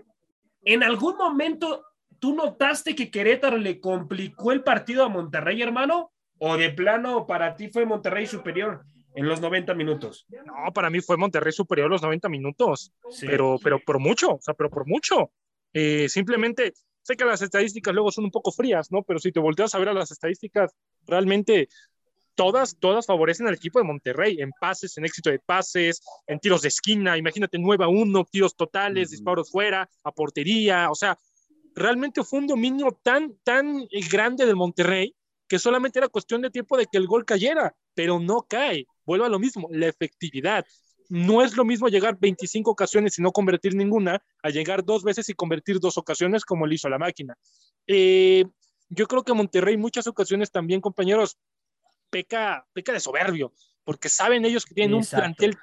[0.64, 1.84] ¿En algún momento
[2.18, 6.12] tú notaste que Querétaro le complicó el partido a Monterrey, hermano?
[6.40, 8.82] ¿O de plano para ti fue Monterrey superior
[9.14, 10.26] en los 90 minutos.
[10.44, 14.54] No, para mí fue Monterrey superior los 90 minutos, pero, pero por mucho, o sea,
[14.54, 15.32] pero por mucho.
[15.72, 19.02] Eh, simplemente, sé que las estadísticas luego son un poco frías, ¿no?
[19.02, 20.72] Pero si te volteas a ver a las estadísticas,
[21.06, 21.68] realmente
[22.34, 26.62] todas, todas favorecen al equipo de Monterrey en pases, en éxito de pases, en tiros
[26.62, 31.18] de esquina, imagínate 9 a 1, tiros totales, disparos fuera, a portería, o sea,
[31.74, 35.14] realmente fue un dominio tan, tan grande del Monterrey
[35.50, 38.86] que solamente era cuestión de tiempo de que el gol cayera, pero no cae.
[39.04, 40.64] Vuelvo a lo mismo, la efectividad.
[41.08, 45.28] No es lo mismo llegar 25 ocasiones y no convertir ninguna, a llegar dos veces
[45.28, 47.36] y convertir dos ocasiones como lo hizo la máquina.
[47.88, 48.44] Eh,
[48.90, 51.36] yo creo que Monterrey muchas ocasiones también, compañeros,
[52.10, 53.52] peca, peca de soberbio,
[53.90, 55.58] porque saben ellos que tienen un plantel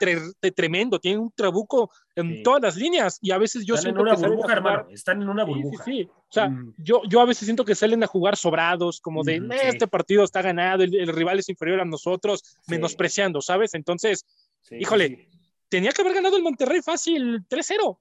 [0.54, 4.16] tremendo, tienen un trabuco en todas las líneas y a veces yo están en una
[4.16, 5.82] burbuja, hermano, están en una burbuja.
[5.86, 6.74] Sí, O sea, mm.
[6.78, 10.42] yo, yo a veces siento que salen a jugar sobrados, como de, este partido está
[10.42, 13.74] ganado, el, rival es inferior a nosotros, menospreciando, ¿sabes?
[13.76, 14.26] Entonces,
[14.72, 15.30] híjole,
[15.70, 17.98] tenía que haber ganado el Monterrey fácil 3-0.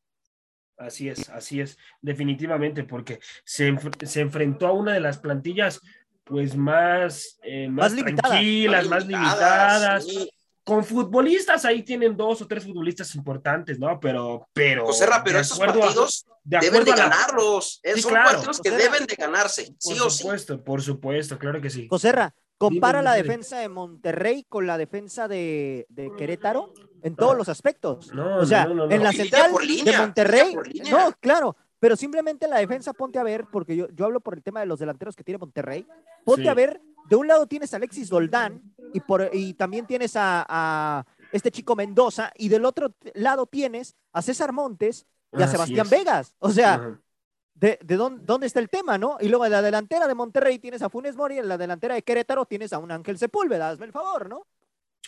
[0.77, 3.73] Así es, así es, definitivamente, porque se,
[4.05, 5.81] se enfrentó a una de las plantillas
[6.27, 10.07] pues más, eh, más, tranquilas, más limitadas.
[10.65, 14.01] Con futbolistas ahí tienen dos o tres futbolistas importantes, ¿no?
[14.01, 14.85] Pero, pero.
[14.85, 17.81] José pero esos partidos deben de ganarlos.
[17.97, 21.87] son partidos que deben de ganarse, sí por o supuesto, Por supuesto, claro que sí.
[21.89, 26.73] Joserra, compara la defensa de Monterrey con la defensa de, de Querétaro
[27.05, 28.11] en todos los aspectos.
[28.13, 29.53] o sea, en la central
[29.85, 30.57] de Monterrey.
[30.91, 34.43] No, claro, pero simplemente la defensa, ponte a ver, porque yo, yo hablo por el
[34.43, 35.87] tema de los delanteros que tiene Monterrey,
[36.25, 38.63] ponte a ver, de un lado tienes a Alexis Doldán
[38.93, 44.23] y, por, y también tienes a, este chico Mendoza, y del otro lado tienes a
[44.23, 46.35] César Montes y a Sebastián Vegas.
[46.39, 46.99] O sea,
[47.55, 49.19] de, de dónde, dónde, está el tema, ¿no?
[49.21, 52.03] Y luego en la delantera de Monterrey tienes a Funes Mori, en la delantera de
[52.03, 54.47] Querétaro tienes a un Ángel Sepúlveda, hazme el favor, ¿no?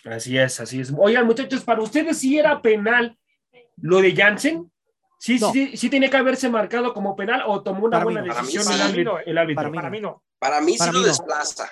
[0.05, 0.93] Así es, así es.
[0.97, 3.17] Oigan, muchachos, para ustedes sí era penal
[3.77, 4.71] lo de Jansen.
[5.19, 8.81] Sí, sí, sí tiene que haberse marcado como penal o tomó una buena decisión el,
[9.37, 9.73] árbitro.
[9.73, 10.23] Para mí no.
[10.39, 11.69] Para mí sí lo desplaza.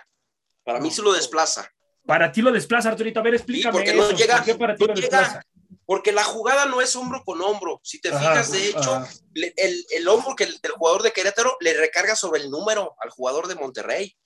[0.64, 1.70] Para mí sí lo desplaza.
[2.04, 3.20] Para ti lo desplaza, Arturito.
[3.20, 3.72] A ver, explícame.
[3.72, 5.42] porque no llega, para ti lo desplaza?
[5.85, 7.80] Porque la jugada no es hombro con hombro.
[7.85, 9.04] Si te fijas, de hecho,
[9.35, 13.46] el, el, hombro que el, jugador de Querétaro le recarga sobre el número al jugador
[13.46, 14.16] de Monterrey,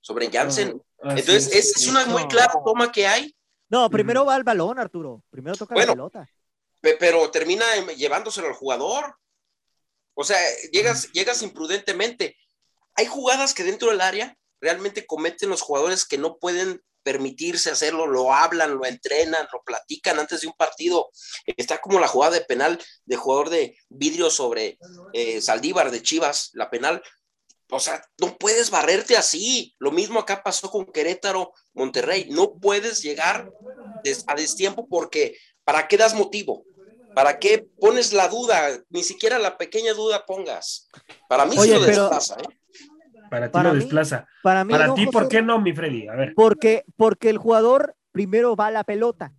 [0.00, 0.82] sobre Jansen.
[1.02, 3.36] Ah, Entonces, es, es, una muy clara toma que hay.
[3.68, 5.22] No, primero va el balón, Arturo.
[5.30, 6.28] Primero toca la pelota
[6.80, 7.64] pero termina
[7.96, 9.16] llevándoselo al jugador.
[10.14, 10.38] O sea,
[10.72, 12.36] llegas, llegas imprudentemente.
[12.94, 18.06] Hay jugadas que dentro del área realmente cometen los jugadores que no pueden permitirse hacerlo,
[18.06, 21.10] lo hablan, lo entrenan, lo platican antes de un partido.
[21.46, 24.78] Está como la jugada de penal de jugador de vidrio sobre
[25.12, 27.02] eh, Saldívar de Chivas, la penal.
[27.70, 29.74] O sea, no puedes barrerte así.
[29.78, 32.26] Lo mismo acá pasó con Querétaro, Monterrey.
[32.30, 33.50] No puedes llegar
[34.26, 36.64] a destiempo porque ¿para qué das motivo?
[37.14, 38.68] ¿Para qué pones la duda?
[38.88, 40.88] Ni siquiera la pequeña duda pongas.
[41.28, 42.60] Para mí sí lo desplaza, ¿eh?
[43.30, 44.26] Para ti lo desplaza.
[44.42, 46.08] Para, mí para ti, ¿por qué no, mi Freddy?
[46.08, 46.34] A ver.
[46.34, 49.32] Porque, porque el jugador primero va a la pelota.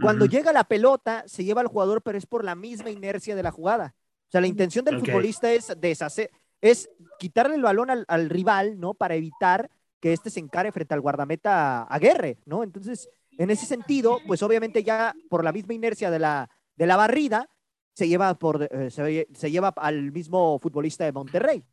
[0.00, 3.42] Cuando llega la pelota, se lleva al jugador, pero es por la misma inercia de
[3.42, 3.94] la jugada.
[4.28, 8.92] O sea, la intención del futbolista es deshacer, es quitarle el balón al, rival, ¿no?
[8.92, 12.62] Para evitar que éste se encare frente al guardameta Aguerre, ¿no?
[12.62, 13.08] Entonces,
[13.38, 17.48] en ese sentido, pues obviamente ya por la misma inercia de la, de la barrida,
[17.94, 21.64] se lleva, por, eh, se, lleva al mismo futbolista de Monterrey.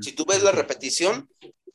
[0.00, 1.28] si, tú ves la repetición,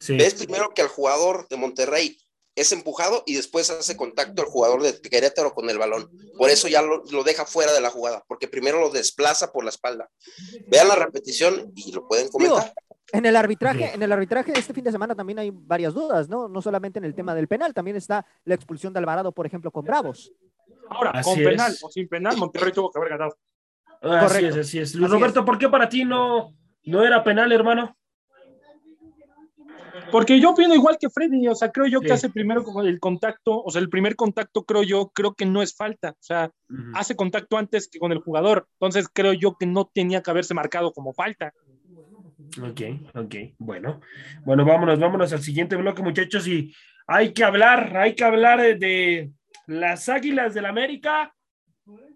[0.10, 2.17] ves primero que al jugador de Monterrey
[2.56, 6.10] es empujado y después hace contacto el jugador de Querétaro con el balón.
[6.38, 9.69] Por eso ya lo, deja fuera de la jugada, porque primero lo desplaza por la
[9.69, 10.10] espalda.
[10.67, 12.74] Vean la repetición y lo pueden comentar.
[13.12, 16.30] en el arbitraje, en el arbitraje de este fin de semana también hay varias dudas,
[16.30, 16.48] ¿no?
[16.48, 19.72] No solamente en el tema del penal, también está la expulsión de Alvarado, por ejemplo,
[19.72, 20.32] con Bravos.
[20.89, 23.38] Ahora, con penal o sin penal, Monterrey tuvo que haber ganado.
[24.02, 24.96] Así es, así es.
[24.96, 27.96] Luis Roberto, ¿por qué para ti no, no era penal, hermano?
[30.12, 33.63] Porque yo opino igual que Freddy, o sea, creo yo que hace primero el contacto,
[33.63, 36.52] o sea, el primer contacto creo yo, creo que no es falta, o sea,
[36.93, 40.54] hace contacto antes que con el jugador, entonces creo yo que no tenía que haberse
[40.54, 41.54] marcado como falta.
[42.62, 42.82] Ok,
[43.15, 44.02] ok, bueno,
[44.46, 46.74] bueno, vámonos, vámonos al siguiente bloque, muchachos, y
[47.08, 49.32] hay que hablar, hay que hablar de,
[49.67, 51.34] las Águilas del América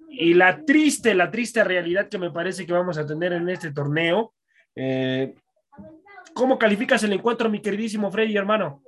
[0.09, 3.71] y la triste, la triste realidad que me parece que vamos a tener en este
[3.71, 4.33] torneo.
[4.75, 5.35] Eh,
[6.33, 8.81] ¿Cómo calificas el encuentro, mi queridísimo Freddy, hermano?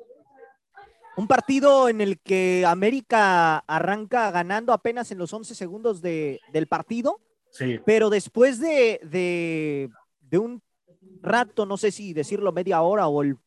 [1.17, 7.19] Un partido en el que América arranca ganando apenas en los 11 segundos del partido,
[7.51, 7.79] sí.
[7.85, 10.61] pero después de, de, un
[11.21, 13.37] rato, no sé si decirlo media hora o el,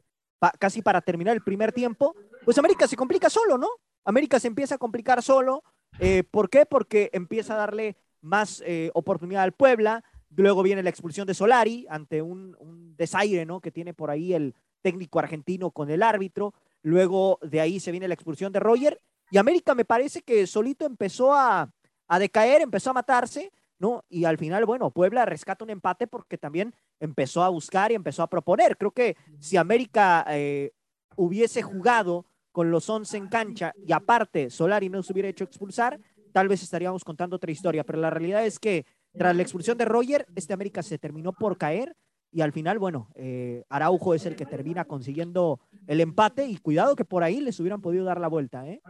[0.58, 3.68] casi para terminar el primer tiempo, pues América se complica solo, ¿no?
[4.04, 5.62] América se empieza a complicar solo.
[5.98, 6.66] Eh, ¿Por qué?
[6.66, 10.04] Porque empieza a darle más eh, oportunidad al Puebla.
[10.34, 12.56] Luego viene la expulsión de Solari ante un,
[12.96, 13.60] desaire ¿no?
[13.60, 16.54] que tiene por ahí el técnico argentino con el árbitro.
[16.82, 19.00] Luego de ahí se viene la expulsión de Roger.
[19.30, 21.70] Y América me parece que solito empezó a,
[22.08, 23.52] a decaer, empezó a matarse.
[23.78, 24.04] ¿no?
[24.08, 28.22] Y al final, bueno, Puebla rescata un empate porque también empezó a buscar y empezó
[28.22, 28.76] a proponer.
[28.76, 30.72] Creo que si América eh,
[31.16, 35.98] hubiese jugado con los 11 en cancha y aparte Solari no se hubiera hecho expulsar,
[36.32, 38.86] tal vez estaríamos contando otra historia, pero la realidad es que
[39.16, 41.94] tras la expulsión de Roger, este América se terminó por caer
[42.34, 46.96] y al final, bueno, eh, Araujo es el que termina consiguiendo el empate y cuidado
[46.96, 48.80] que por ahí les hubieran podido dar la vuelta, ¿eh?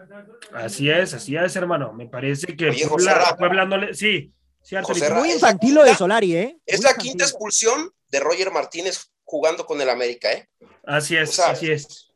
[0.52, 1.92] Así es, así es, hermano.
[1.92, 5.06] Me parece que Oye, Puebla, José Ra- Puebla no le- sí, sí, Arturito.
[5.06, 6.56] José Ra- Muy infantil lo de Solari, ¿eh?
[6.64, 7.10] Es Muy la infantil.
[7.10, 10.48] quinta expulsión de Roger Martínez jugando con el América, ¿eh?
[10.86, 12.12] Así es, O sea, así es.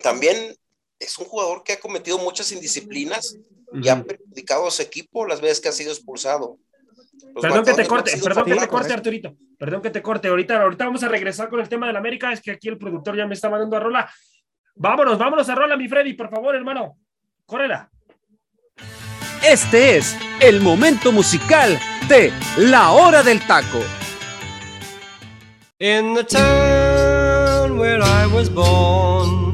[0.00, 0.56] También
[1.04, 3.36] es un jugador que ha cometido muchas indisciplinas
[3.72, 6.58] y ha perjudicado a su equipo las veces que ha sido expulsado.
[7.34, 9.36] Los Perdón que te corte, perdón que te corte, Arturito.
[9.58, 10.28] Perdón que te corte.
[10.28, 12.32] Ahorita, ahorita vamos a regresar con el tema del América.
[12.32, 14.10] Es que aquí el productor ya me está mandando a rola.
[14.76, 16.98] Vámonos, vámonos a rola, mi Freddy, por favor, hermano.
[17.46, 17.90] Córrela.
[19.44, 23.80] Este es el momento musical de La Hora del Taco.
[25.78, 29.53] In the town where I was born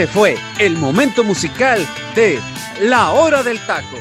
[0.00, 1.78] Este fue el momento musical
[2.14, 2.38] de
[2.80, 3.98] La Hora del Taco.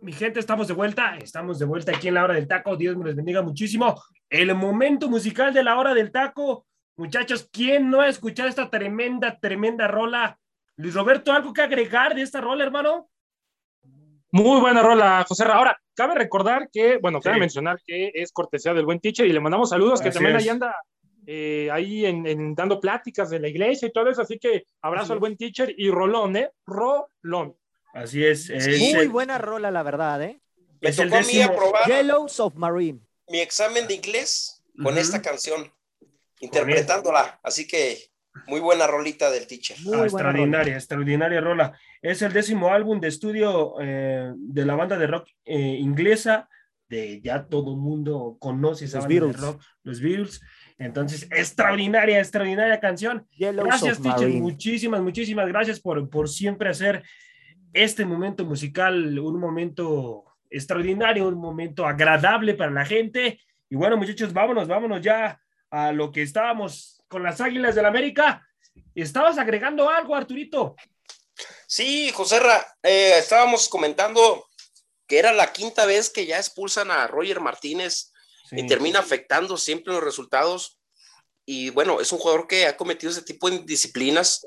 [0.00, 1.18] Mi gente, estamos de vuelta.
[1.18, 2.74] Estamos de vuelta aquí en la hora del taco.
[2.74, 4.02] Dios me les bendiga muchísimo.
[4.30, 6.64] El momento musical de la hora del taco.
[6.96, 10.38] Muchachos, ¿quién no ha escuchado esta tremenda, tremenda rola?
[10.76, 13.10] Luis Roberto, ¿algo que agregar de esta rola, hermano?
[14.32, 15.56] Muy buena rola, José Ra.
[15.56, 17.40] Ahora, cabe recordar que, bueno, cabe Sí.
[17.40, 20.44] mencionar que es cortesía del buen teacher y le mandamos saludos, que también es.
[20.44, 20.74] ahí anda
[21.32, 24.22] eh, ahí en, en dando pláticas de la iglesia y todo eso.
[24.22, 26.50] Así que abrazo Así al buen teacher y Rolón, ¿eh?
[26.66, 27.56] Rolón.
[27.94, 28.50] Así es.
[28.50, 28.92] es Sí.
[28.94, 30.40] Muy el- buena rola, la verdad, ¿eh?
[30.80, 33.00] Me es el tocó a mí aprobar Yellow Submarine.
[33.28, 34.98] mi examen de inglés con Ujú.
[34.98, 35.70] esta canción,
[36.40, 37.38] interpretándola.
[37.42, 37.98] Así que
[38.46, 39.76] muy buena rolita del teacher.
[39.82, 41.78] Muy Ah, extraordinaria, extraordinaria rola.
[42.02, 46.48] Es el décimo álbum de estudio eh, de la banda de rock eh, inglesa
[46.88, 49.40] de ya todo mundo conoce esa Los banda de Beatles.
[49.42, 50.40] rock, los Beatles.
[50.80, 53.26] Entonces, extraordinaria, extraordinaria canción.
[53.36, 54.30] Yellow Gracias, teacher.
[54.30, 57.04] Muchísimas, muchísimas gracias por, por siempre hacer
[57.74, 63.38] este momento musical un momento extraordinario, un momento agradable para la gente.
[63.68, 65.38] Y bueno, muchachos, vámonos, vámonos ya
[65.70, 68.48] a lo que estábamos con las Águilas del América.
[68.94, 70.76] Estabas agregando algo, Arturito.
[71.66, 74.46] Sí, José Ra, eh, estábamos comentando
[75.06, 78.12] que era la quinta vez que ya expulsan a Roger Martínez
[78.52, 80.78] y termina afectando siempre los resultados.
[81.44, 84.46] Y bueno, es un jugador que ha cometido ese tipo de disciplinas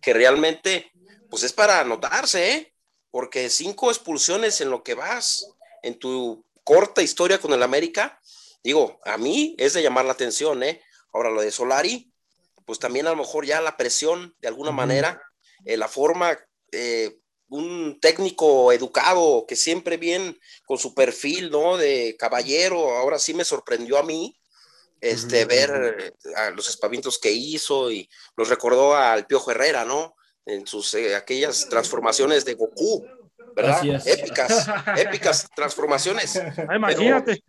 [0.00, 0.92] que realmente,
[1.30, 2.74] pues es para anotarse, ¿eh?
[3.10, 5.48] Porque cinco expulsiones en lo que vas,
[5.82, 8.20] en tu corta historia con el América,
[8.62, 10.82] digo, a mí es de llamar la atención, ¿eh?
[11.12, 12.12] Ahora lo de Solari,
[12.64, 15.22] pues también a lo mejor ya la presión, de alguna manera,
[15.64, 16.36] eh, la forma,
[16.72, 17.18] eh,
[17.48, 21.76] un técnico educado que siempre bien con su perfil, ¿no?
[21.76, 24.36] De caballero, ahora sí me sorprendió a mí,
[25.00, 30.16] este, ver eh, a los espavientos que hizo y nos recordó al Piojo Herrera, ¿no?
[30.44, 33.06] En sus, eh, aquellas transformaciones de Goku,
[33.54, 33.84] ¿verdad?
[34.06, 34.66] Épicas,
[34.96, 36.36] épicas transformaciones.
[36.36, 37.42] Ah, imagínate.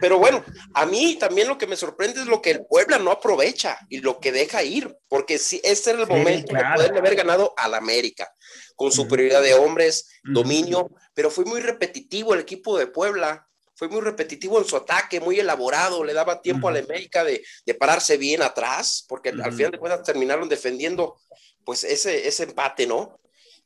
[0.00, 0.44] Pero bueno,
[0.74, 3.98] a mí también lo que me sorprende es lo que el Puebla no aprovecha y
[4.00, 6.82] lo que deja ir, porque sí, este era el Sí, momento claro.
[6.82, 8.32] de poder haber ganado al América,
[8.74, 14.00] con superioridad de hombres, dominio, pero fue muy repetitivo el equipo de Puebla, fue muy
[14.00, 16.76] repetitivo en su ataque, muy elaborado, le daba tiempo Ujú.
[16.76, 21.20] a la América de, de pararse bien atrás, porque al final de cuentas terminaron defendiendo
[21.64, 23.18] pues ese, ese empate, ¿no?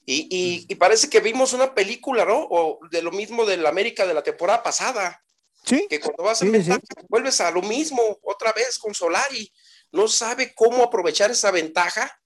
[0.06, 2.48] Y, y- y parece que vimos una película, ¿no?
[2.50, 5.22] O de lo mismo del América de la temporada pasada
[5.64, 6.52] Sí, que cuando vas a Sí,
[7.08, 9.52] vuelves a lo mismo otra vez con Solari.
[9.92, 12.20] No sabe cómo aprovechar esa ventaja.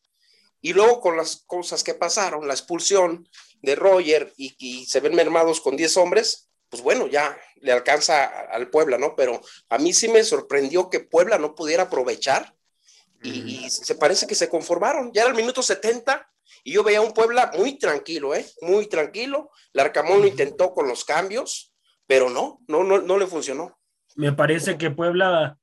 [0.61, 3.29] Y luego con las cosas que pasaron, la expulsión
[3.61, 8.25] de Roger y, y se ven mermados con 10 hombres, pues bueno, ya le alcanza
[8.25, 9.15] al Puebla, ¿no?
[9.15, 12.57] Pero a mí sí me sorprendió que Puebla no pudiera aprovechar
[13.23, 15.13] y, y se parece que se conformaron.
[15.13, 16.31] Ya era el minuto 70
[16.63, 18.47] y yo veía un Puebla muy tranquilo, ¿eh?
[18.63, 19.51] Muy tranquilo.
[19.73, 21.74] Larcamón lo intentó con los cambios,
[22.07, 23.79] pero no, no, no, no le funcionó.
[24.17, 25.59] Me parece que Puebla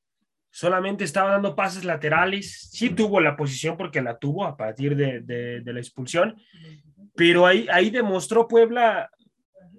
[0.49, 2.69] solamente estaba dando pases laterales.
[2.71, 6.35] Sí tuvo la posición porque la tuvo a partir de, de- de la expulsión,
[7.15, 9.09] pero ahí, ahí demostró Puebla,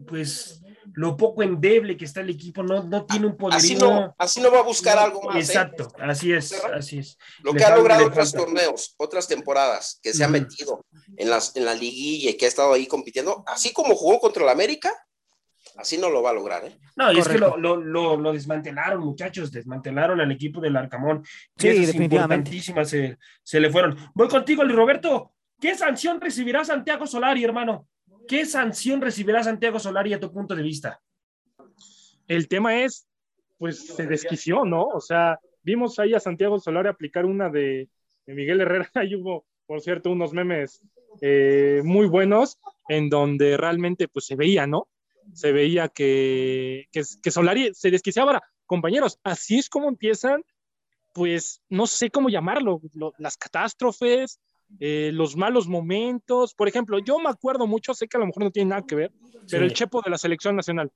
[0.06, 0.60] pues,
[0.94, 2.62] lo poco endeble que está el equipo.
[2.62, 4.00] No, no tiene un Así poderío.
[4.00, 5.36] no, así no va a buscar algo más.
[5.36, 5.38] ¿eh?
[5.40, 7.18] Exacto, así es, así es.
[7.42, 10.84] Lo Le que ha logrado otros torneos, otras temporadas, que se ha metido
[11.16, 14.42] en, las, en la liguilla y que ha estado ahí compitiendo, así como jugó contra
[14.42, 14.90] el América,
[15.82, 16.64] así no lo va a lograr.
[16.64, 16.78] ¿eh?
[16.96, 21.22] No, y es que lo, lo, lo, lo desmantelaron, muchachos, desmantelaron al equipo del Arcamón.
[21.56, 23.96] Sí, importantísimas se, se le fueron.
[24.14, 25.32] Voy contigo, Luis Roberto.
[25.60, 27.86] ¿Qué sanción recibirá Santiago Solari, hermano?
[28.26, 31.00] ¿Qué sanción recibirá Santiago Solari a tu punto de vista?
[32.26, 33.06] El tema es,
[33.58, 34.84] pues se desquició, ¿no?
[34.84, 37.88] O sea, vimos ahí a Santiago Solari aplicar una de,
[38.26, 38.88] de Miguel Herrera.
[38.94, 40.80] Ahí hubo, por cierto, unos memes
[41.20, 42.58] eh, muy buenos
[42.88, 44.88] en donde realmente pues se veía, ¿no?
[45.32, 48.32] Se veía que, que, que Solari se desquiciaba.
[48.32, 50.42] Ahora, compañeros, así es como empiezan,
[51.12, 54.40] pues no sé cómo llamarlo, lo- las catástrofes,
[54.80, 56.54] eh, los malos momentos.
[56.54, 58.94] Por ejemplo, yo me acuerdo mucho, sé que a lo mejor no tiene nada que
[58.94, 59.12] ver,
[59.50, 59.68] pero Sí.
[59.70, 60.90] el Chepo de la selección nacional.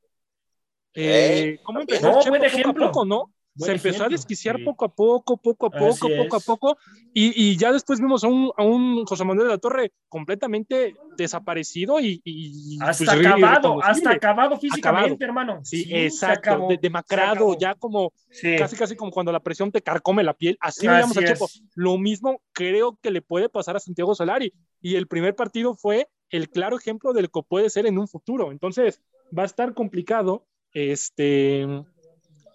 [0.94, 2.86] Eh, ¿Cómo empezó No, el Chepo buen poco a ejemplo.
[2.86, 3.32] poco, no?
[3.58, 4.64] Buen se empezó a ejemplo, desquiciar sí.
[4.64, 6.44] poco a poco, poco a poco, Así poco a es.
[6.44, 6.78] poco,
[7.14, 10.94] y, y ya después vimos a un, a un José Manuel de la Torre completamente
[11.16, 15.24] desaparecido y, y, pues, Hasta irre- acabado, hasta acabado físicamente, Acabado.
[15.24, 15.60] hermano.
[15.64, 18.56] Sí, se exacto, acabó, de- demacrado, ya como Sí.
[18.56, 21.46] casi casi como cuando la presión te carcome la piel, así Así veíamos a Chepo.
[21.46, 21.62] es.
[21.74, 24.52] Lo mismo creo que le puede pasar a Santiago Solari,
[24.82, 28.08] y el primer partido fue el claro ejemplo de lo que puede ser en un
[28.08, 28.52] futuro.
[28.52, 29.00] Entonces,
[29.36, 31.66] va a estar complicado, este,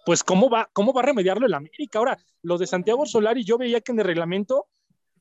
[0.04, 1.98] pues cómo va, cómo va a remediarlo el América.
[1.98, 4.66] Ahora, lo de Santiago Solari, yo veía que en el reglamento,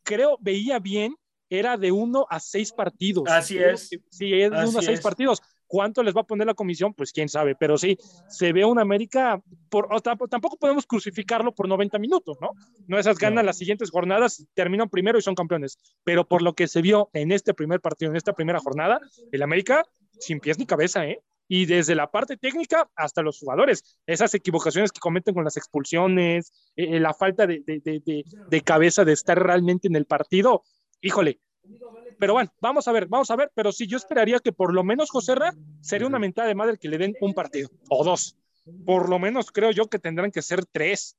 [0.04, 1.16] creo, veía bien,
[1.50, 3.26] era de uno a seis partidos.
[3.30, 3.90] Así Creo es.
[3.90, 5.04] que Sí, es de Así uno a seis es.
[5.04, 5.42] partidos.
[5.68, 6.94] ¿Cuánto les va a poner la comisión?
[6.94, 11.98] Pues quién sabe, pero sí, se ve un América, por, tampoco podemos crucificarlo por 90
[11.98, 12.52] minutos, ¿no?
[12.88, 13.48] No esas ganan No.
[13.48, 15.78] las siguientes jornadas, terminan primero y son campeones.
[16.04, 19.00] Pero por lo que se vio en este primer partido, en esta primera jornada,
[19.32, 19.86] el América
[20.20, 21.22] sin pies ni cabeza, ¿eh?
[21.54, 26.54] Y desde la parte técnica hasta los jugadores, esas equivocaciones que cometen con las expulsiones,
[26.78, 30.64] eh, la falta de, de- de- de- cabeza de estar realmente en el partido,
[31.02, 31.41] híjole.
[32.18, 34.86] Pero bueno, vamos a ver, vamos a ver, pero sí, yo esperaría que por lo
[34.86, 38.38] menos Joserra sería una mentada de madre que le den un partido o dos.
[38.86, 41.18] Por lo menos creo yo que tendrán que ser tres.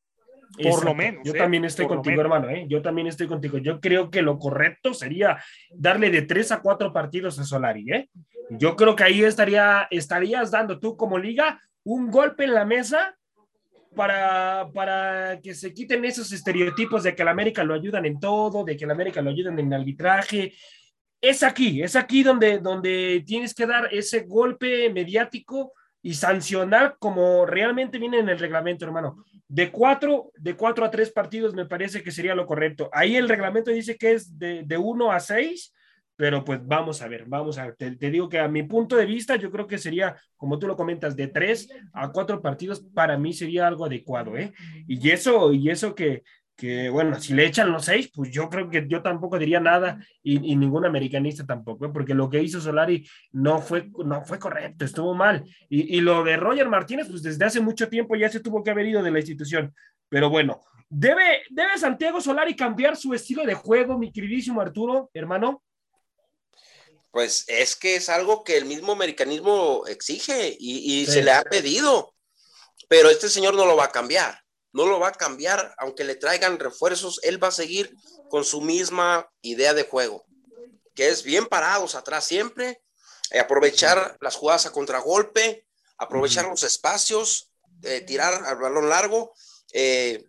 [0.56, 0.88] Por Exacto.
[0.88, 1.22] lo menos.
[1.24, 1.38] Yo ¿eh?
[1.38, 2.50] también estoy contigo, hermano.
[2.50, 2.66] ¿eh?
[2.68, 3.58] Yo también estoy contigo.
[3.58, 7.90] Yo creo que lo correcto sería darle de tres a cuatro partidos a Solari.
[7.90, 8.10] ¿eh?
[8.50, 13.16] Yo creo que ahí estaría, estarías dando tú como liga un golpe en la mesa
[13.96, 18.64] para, para que se quiten esos estereotipos de que el América lo ayudan en todo,
[18.64, 20.52] de que el América lo ayudan en arbitraje.
[21.20, 25.72] Es aquí, es aquí donde, donde tienes que dar ese golpe mediático
[26.02, 29.24] y sancionar como realmente viene en el reglamento, hermano.
[29.54, 32.88] De cuatro, de cuatro a tres partidos me parece que sería lo correcto.
[32.90, 35.74] Ahí el reglamento dice que es de, de uno a seis,
[36.16, 37.76] pero pues vamos a ver, vamos a ver.
[37.76, 40.66] Te, te digo que a mi punto de vista, yo creo que sería, como tú
[40.66, 44.54] lo comentas, de tres a cuatro partidos, para mí sería algo adecuado, ¿eh?
[44.88, 46.22] Y eso, y eso que,
[46.56, 49.98] que bueno, si le echan los seis, pues yo creo que yo tampoco diría nada
[50.22, 51.90] y, y ningún americanista tampoco, ¿eh?
[51.92, 55.44] porque lo que hizo Solari no fue, no fue correcto, estuvo mal.
[55.68, 58.70] Y, y lo de Roger Martínez, pues desde hace mucho tiempo ya se tuvo que
[58.70, 59.74] haber ido de la institución.
[60.08, 65.62] Pero bueno, ¿debe, debe Santiago Solari cambiar su estilo de juego, mi queridísimo Arturo, hermano?
[67.10, 71.12] Pues es que es algo que el mismo americanismo exige y, y Sí.
[71.12, 72.14] se le ha pedido,
[72.88, 74.41] pero este señor no lo va a cambiar,
[74.72, 77.94] no lo va a cambiar, aunque le traigan refuerzos, él va a seguir
[78.30, 80.24] con su misma idea de juego,
[80.94, 82.82] que es bien parados atrás siempre,
[83.30, 85.66] eh, aprovechar las jugadas a contragolpe,
[85.98, 87.50] aprovechar los espacios,
[87.82, 89.32] eh, tirar al balón largo,
[89.72, 90.24] eh,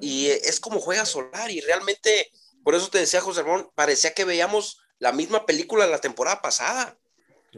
[0.00, 2.30] y es como juega Solari, realmente,
[2.64, 6.42] por eso te decía José Ramón, parecía que veíamos la misma película de la temporada
[6.42, 6.98] pasada,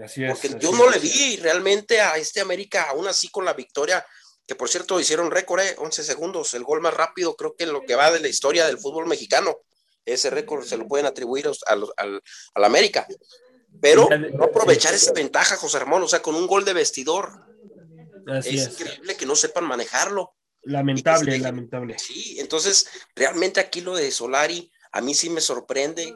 [0.03, 0.31] Así es.
[0.31, 0.77] porque así yo es.
[0.77, 4.07] no le vi realmente a este América, aún así con la victoria,
[4.51, 7.73] que por cierto hicieron récord, eh, 11 segundos, el gol más rápido creo que en
[7.73, 9.59] lo que va de la historia del fútbol mexicano,
[10.05, 12.21] ese récord se lo pueden atribuir a los- al,
[12.55, 13.07] al América,
[13.81, 17.31] pero no aprovechar esa ventaja, José Ramón, o sea, con un gol de vestidor,
[18.27, 18.81] Así es es.
[18.81, 20.35] increíble que no sepan manejarlo.
[20.63, 21.97] Lamentable, lamentable.
[22.01, 26.13] Sí, entonces realmente aquí lo de Solari a mí sí me sorprende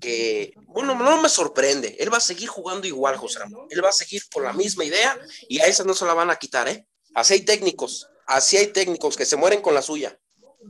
[0.00, 3.90] que, bueno, no me sorprende, él va a seguir jugando igual, José Ramón, él va
[3.90, 5.16] a seguir con la misma idea
[5.48, 6.84] y a esa no se la van a quitar, ¿eh?
[7.14, 10.16] Así hay técnicos, así hay técnicos que se mueren con la suya.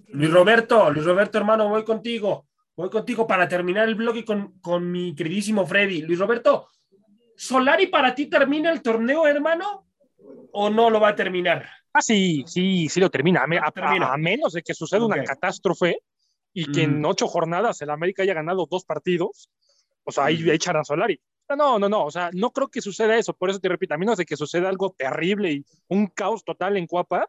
[0.09, 2.47] Luis Roberto, Luis Roberto, hermano, voy contigo.
[2.77, 6.03] Voy contigo para terminar el bloque con, con mi queridísimo Freddy.
[6.03, 6.69] Luis Roberto,
[7.37, 9.87] ¿Solari para ti termina el torneo, hermano?
[10.53, 11.67] ¿O no lo va a terminar?
[11.93, 13.43] Ah, sí, sí, sí lo termina.
[13.43, 14.13] A, me- a- Termina.
[14.13, 15.99] a menos de que suceda una catástrofe
[16.53, 17.05] y que en Mm.
[17.07, 19.49] ocho jornadas el América haya ganado dos partidos,
[20.05, 20.51] o sea, ahí Mm.
[20.51, 21.21] echan a Solari.
[21.57, 23.33] No, no, no, o sea, no creo que suceda eso.
[23.35, 26.77] Por eso te repito, a menos de que suceda algo terrible y un caos total
[26.77, 27.29] en Cuapa,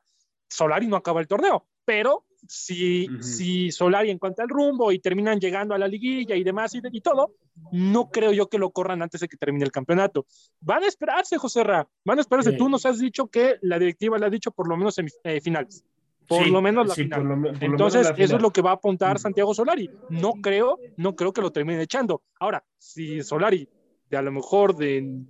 [0.49, 1.65] Solari no acaba el torneo.
[1.86, 3.24] Pero si, Ujú.
[3.24, 7.01] si Solari encuentra el rumbo y terminan llegando a la liguilla y demás y, y
[7.01, 7.36] todo,
[7.72, 10.26] no creo yo que lo corran antes de que termine el campeonato.
[10.59, 12.51] Van a esperarse, José Ra, van a esperarse.
[12.51, 12.57] Sí.
[12.57, 15.84] Tú nos has dicho que la directiva le ha dicho por lo menos semifinales.
[16.28, 17.19] Por Sí, lo menos la sí, final.
[17.22, 18.41] por lo por lo menos Entonces, la eso es final.
[18.43, 19.19] lo que va a apuntar.
[19.19, 19.89] Santiago Solari.
[20.09, 22.22] No creo, no creo que lo termine echando.
[22.39, 23.67] Ahora, si Solari,
[24.12, 25.24] de a lo mejor de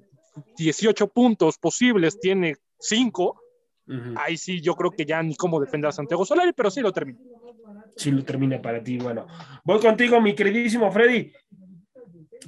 [0.57, 3.39] 18 puntos posibles, tiene 5,
[3.87, 4.13] Ujú.
[4.17, 6.91] ahí sí yo creo que ya ni cómo defender a Santiago Solari, pero sí lo
[6.91, 7.19] termina.
[7.95, 8.97] si lo termina para ti.
[8.97, 9.27] Bueno,
[9.63, 11.31] voy contigo, mi queridísimo Freddy.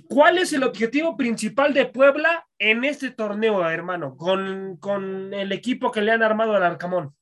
[0.07, 4.17] ¿Cuál es el objetivo principal de Puebla en este torneo, hermano?
[4.17, 7.13] Con, con el equipo que le han armado al Arcamón.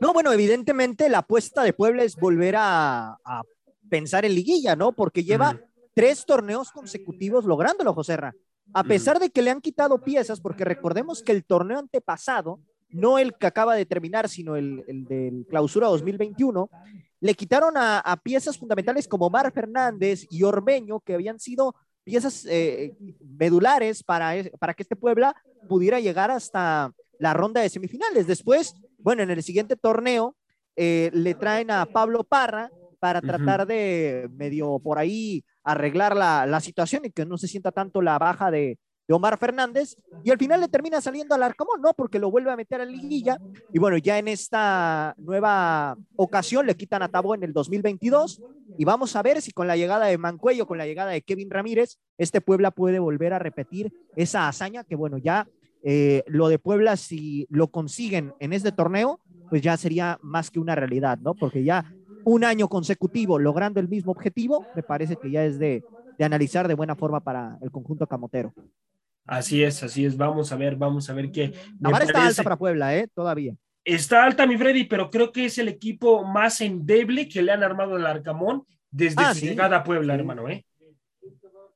[0.00, 3.42] No, bueno, evidentemente la apuesta de Puebla es volver a, a
[3.88, 4.92] pensar en liguilla, ¿no?
[4.92, 5.58] Porque lleva.
[6.00, 8.34] Tres torneos consecutivos lográndolo, Joserra.
[8.72, 13.18] A pesar de que le han quitado piezas, porque recordemos que el torneo antepasado, no
[13.18, 16.70] el que acaba de terminar, sino el, el del clausura 2021,
[17.20, 22.96] le quitaron a, piezas fundamentales como Mar Fernández y Ormeño, que habían sido piezas eh,
[23.36, 25.36] medulares para, para que este Puebla
[25.68, 28.26] pudiera llegar hasta la ronda de semifinales.
[28.26, 30.34] Después, bueno, en el siguiente torneo
[30.76, 32.70] eh, le traen a Pablo Parra
[33.00, 37.72] para tratar de medio por ahí arreglar la, la situación y que no se sienta
[37.72, 38.78] tanto la baja de,
[39.10, 39.96] de Omar Fernández.
[40.22, 41.92] Y al final le termina saliendo al Arcamón, ¿no?
[41.94, 43.38] Porque lo vuelve a meter a liguilla.
[43.72, 48.40] Y bueno, ya en esta nueva ocasión le quitan a Tabo en el 2022.
[48.78, 51.50] Y vamos a ver si con la llegada de Mancuello, con la llegada de Kevin
[51.50, 55.48] Ramírez, este Puebla puede volver a repetir esa hazaña que, bueno, ya
[55.82, 60.60] eh, lo de Puebla, si lo consiguen en este torneo, pues ya sería más que
[60.60, 61.34] una realidad, ¿no?
[61.34, 61.92] Porque ya
[62.24, 65.84] un año consecutivo logrando el mismo objetivo, me parece que ya es de,
[66.18, 68.54] de analizar de buena forma para el conjunto camotero.
[69.26, 70.16] Así es, así es.
[70.16, 71.52] Vamos a ver, vamos a ver qué.
[71.80, 73.06] La vara está alta para Puebla, ¿eh?
[73.14, 73.54] Todavía.
[73.84, 77.62] Está alta, mi Freddy, pero creo que es el equipo más endeble que le han
[77.62, 79.46] armado al Arcamón desde Ah, su sí.
[79.48, 80.20] llegada a Puebla, Sí.
[80.20, 80.64] hermano, ¿eh?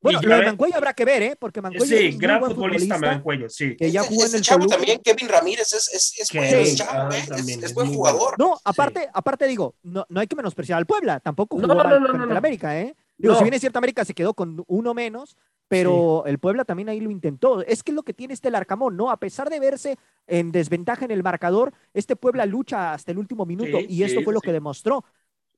[0.05, 1.36] Bueno, lo de Mancuello habrá que ver, ¿eh?
[1.36, 3.74] Porque Mancuello Sí, es un gran buen futbolista, futbolista Mancuello, sí.
[3.76, 4.76] que ya Este- jugó en este el chavo Toluca.
[4.76, 6.76] también, Kevin Ramírez, es, es, es el Sí.
[6.76, 7.24] chavo, ah, ¿eh?
[7.34, 8.38] Es- es, es buen jugador.
[8.38, 11.82] No, aparte, aparte digo, no, no hay que menospreciar al Puebla, tampoco No, jugó no,
[11.98, 12.36] no, no, al no.
[12.36, 12.94] América, ¿eh?
[13.16, 13.38] Digo, No.
[13.38, 15.36] si bien es cierto, América se quedó con uno menos,
[15.68, 17.62] pero el Puebla también ahí lo intentó.
[17.62, 19.11] Es que es lo que tiene este Larcamón, ¿no?
[19.11, 19.96] A pesar de verse
[20.26, 24.18] en desventaja en el marcador, este Puebla lucha hasta el último minuto Sí, y esto
[24.20, 24.44] sí, fue lo sí.
[24.46, 25.05] que demostró.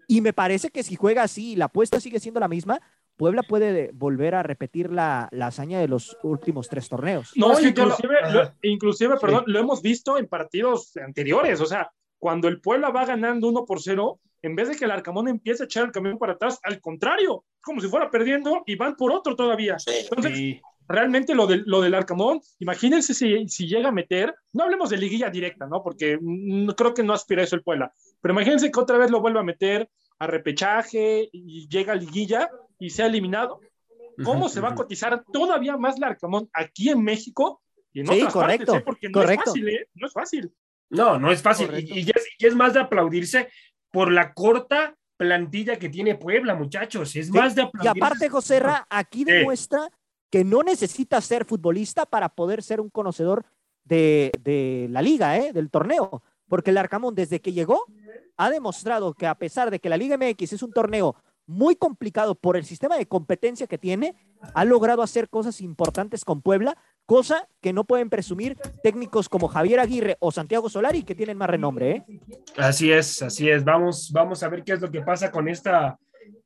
[0.07, 2.80] Y me parece que si juega así y la apuesta sigue siendo la misma,
[3.17, 7.33] Puebla puede volver a repetir la, la hazaña de los últimos tres torneos.
[7.35, 8.33] No, No, lo- inclusive, Ajá.
[8.35, 9.21] lo- inclusive Sí.
[9.21, 11.61] perdón, lo hemos visto en partidos anteriores.
[11.61, 14.91] O sea, cuando el Puebla va ganando 1 por 0, en vez de que el
[14.91, 18.77] Arcamón empiece a echar el camión para atrás, al contrario, como si fuera perdiendo y
[18.77, 19.79] van por otro todavía.
[19.79, 19.91] Sí.
[20.09, 20.61] Entonces, Sí.
[20.89, 24.99] realmente lo, del- lo del Arcamón, imagínense si, si llega a meter, no hablemos de
[24.99, 25.83] liguilla directa, ¿no?
[25.83, 29.11] Porque mm, creo que no aspira a eso el Puebla, pero imagínense que otra vez
[29.11, 29.89] lo vuelva a meter
[30.19, 32.49] a repechaje y llega a liguilla
[32.79, 33.61] y sea eliminado.
[34.24, 37.61] ¿Cómo se va a cotizar todavía más el Arcamón aquí en México
[37.93, 38.81] y en Sí, otras correcto, partes?
[38.81, 38.85] ¿eh?
[38.87, 39.43] Porque no correcto.
[39.43, 39.89] es fácil, ¿eh?
[39.95, 40.55] No es fácil.
[40.89, 41.68] No, no es fácil.
[41.79, 43.49] Y, y es, y es más de aplaudirse
[43.91, 47.14] por la corta plantilla que tiene Puebla, muchachos.
[47.16, 47.99] Es Sí, más de Y aplaudirse.
[48.05, 49.89] aparte, José Ra, aquí demuestra
[50.31, 53.45] que no necesita ser futbolista para poder ser un conocedor
[53.85, 55.53] de, de la liga, ¿eh?
[55.53, 56.22] del torneo.
[56.49, 57.85] Porque el Arcamón, desde que llegó,
[58.37, 61.16] ha demostrado que a pesar de que la Liga MX es un torneo
[61.47, 64.14] muy complicado por el sistema de competencia que tiene,
[64.55, 66.76] ha logrado hacer cosas importantes con Puebla,
[67.07, 71.49] cosa que no pueden presumir técnicos como Javier Aguirre o Santiago Solari, que tienen más
[71.49, 71.90] renombre.
[71.90, 72.05] ¿eh?
[72.57, 73.64] Así es, así es.
[73.64, 75.99] Vamos, vamos a ver qué es lo que pasa con esta,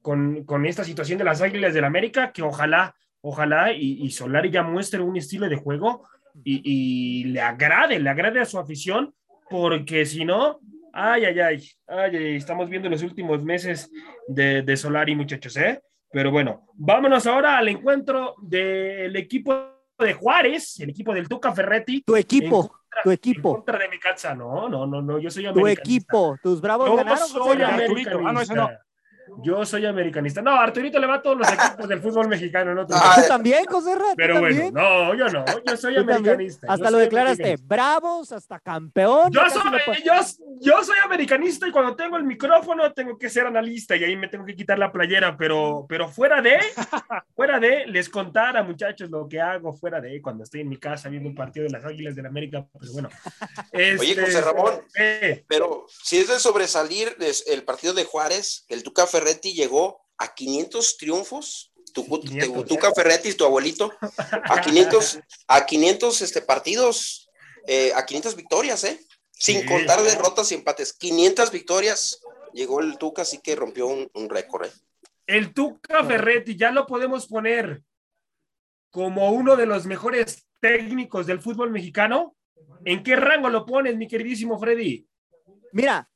[0.02, 4.50] con, con esta situación de las Águilas del América, que ojalá, ojalá y, y Solari
[4.50, 6.06] ya muestre un estilo de juego
[6.44, 9.14] y, y le agrade, le agrade a su afición,
[9.48, 10.60] porque si no,
[10.92, 13.90] ay, ay, ay, ay, ay, estamos viendo los últimos meses
[14.28, 15.80] de, de Solari, muchachos, ¿eh?
[16.12, 19.54] Pero bueno, vámonos ahora al encuentro del equipo
[19.98, 22.02] de Juárez, el equipo del Tuca Ferretti.
[22.02, 25.30] Tu equipo, en contra- tu En equipo, contra de Necaxa, no, no, no, no, yo
[25.30, 27.28] soy tu equipo, tus bravos Yo ganaron.
[27.28, 27.74] soy Ra?
[27.76, 28.20] Arturito.
[28.26, 28.68] Ah, no, ese no.
[29.42, 30.42] Yo soy americanista.
[30.42, 32.86] No, Arturito le va a todos los equipos del fútbol mexicano, ¿no?
[32.92, 34.10] Ah, ¿Tú también, José Ra?
[34.10, 34.74] ¿Tú Pero bueno, también?
[34.74, 35.44] no, yo no.
[35.66, 36.66] Yo soy americanista.
[36.66, 39.30] yo Hasta lo declaraste, bravos, hasta campeón.
[39.32, 39.62] Yo soy,
[40.04, 40.12] yo,
[40.60, 44.28] yo soy americanista y cuando tengo el micrófono tengo que ser analista y ahí me
[44.28, 46.58] tengo que quitar la playera, pero, pero fuera de,
[47.34, 51.08] fuera de, les contara muchachos lo que hago fuera de, cuando estoy en mi casa
[51.08, 53.08] viendo un partido de las Águilas del América, pero bueno.
[53.72, 54.82] Oye, Este, José Ramón.
[54.96, 60.00] eh, Pero si es de sobresalir es el partido de Juárez, el Tuca Ferretti llegó
[60.18, 61.72] a 500 triunfos.
[61.92, 62.66] Tu, tu- 500.
[62.66, 63.92] Tuca Ferretti, tu abuelito,
[64.44, 65.18] a 500,
[65.48, 67.28] a 500 este, partidos,
[67.66, 68.98] eh, a 500 victorias, ¿eh?
[69.32, 69.66] Sin Sí.
[69.66, 70.92] contar derrotas y empates.
[70.92, 72.20] 500 victorias
[72.52, 74.72] llegó el Tuca, así que rompió un, un récord, ¿eh?
[75.26, 77.82] El Tuca Ferretti ya lo podemos poner
[78.90, 82.36] como uno de los mejores técnicos del fútbol mexicano.
[82.84, 85.06] ¿En qué rango lo pones, mi queridísimo Freddy?
[85.72, 86.08] Mira,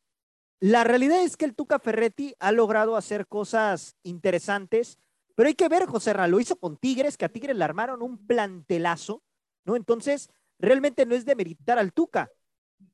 [0.60, 4.98] la realidad es que el Tuca Ferretti ha logrado hacer cosas interesantes,
[5.34, 8.02] pero hay que ver, José Ra, lo hizo con Tigres, que a Tigres le armaron
[8.02, 9.22] un plantelazo,
[9.64, 9.76] ¿no?
[9.76, 12.30] Entonces, realmente no es de meritar al Tuca,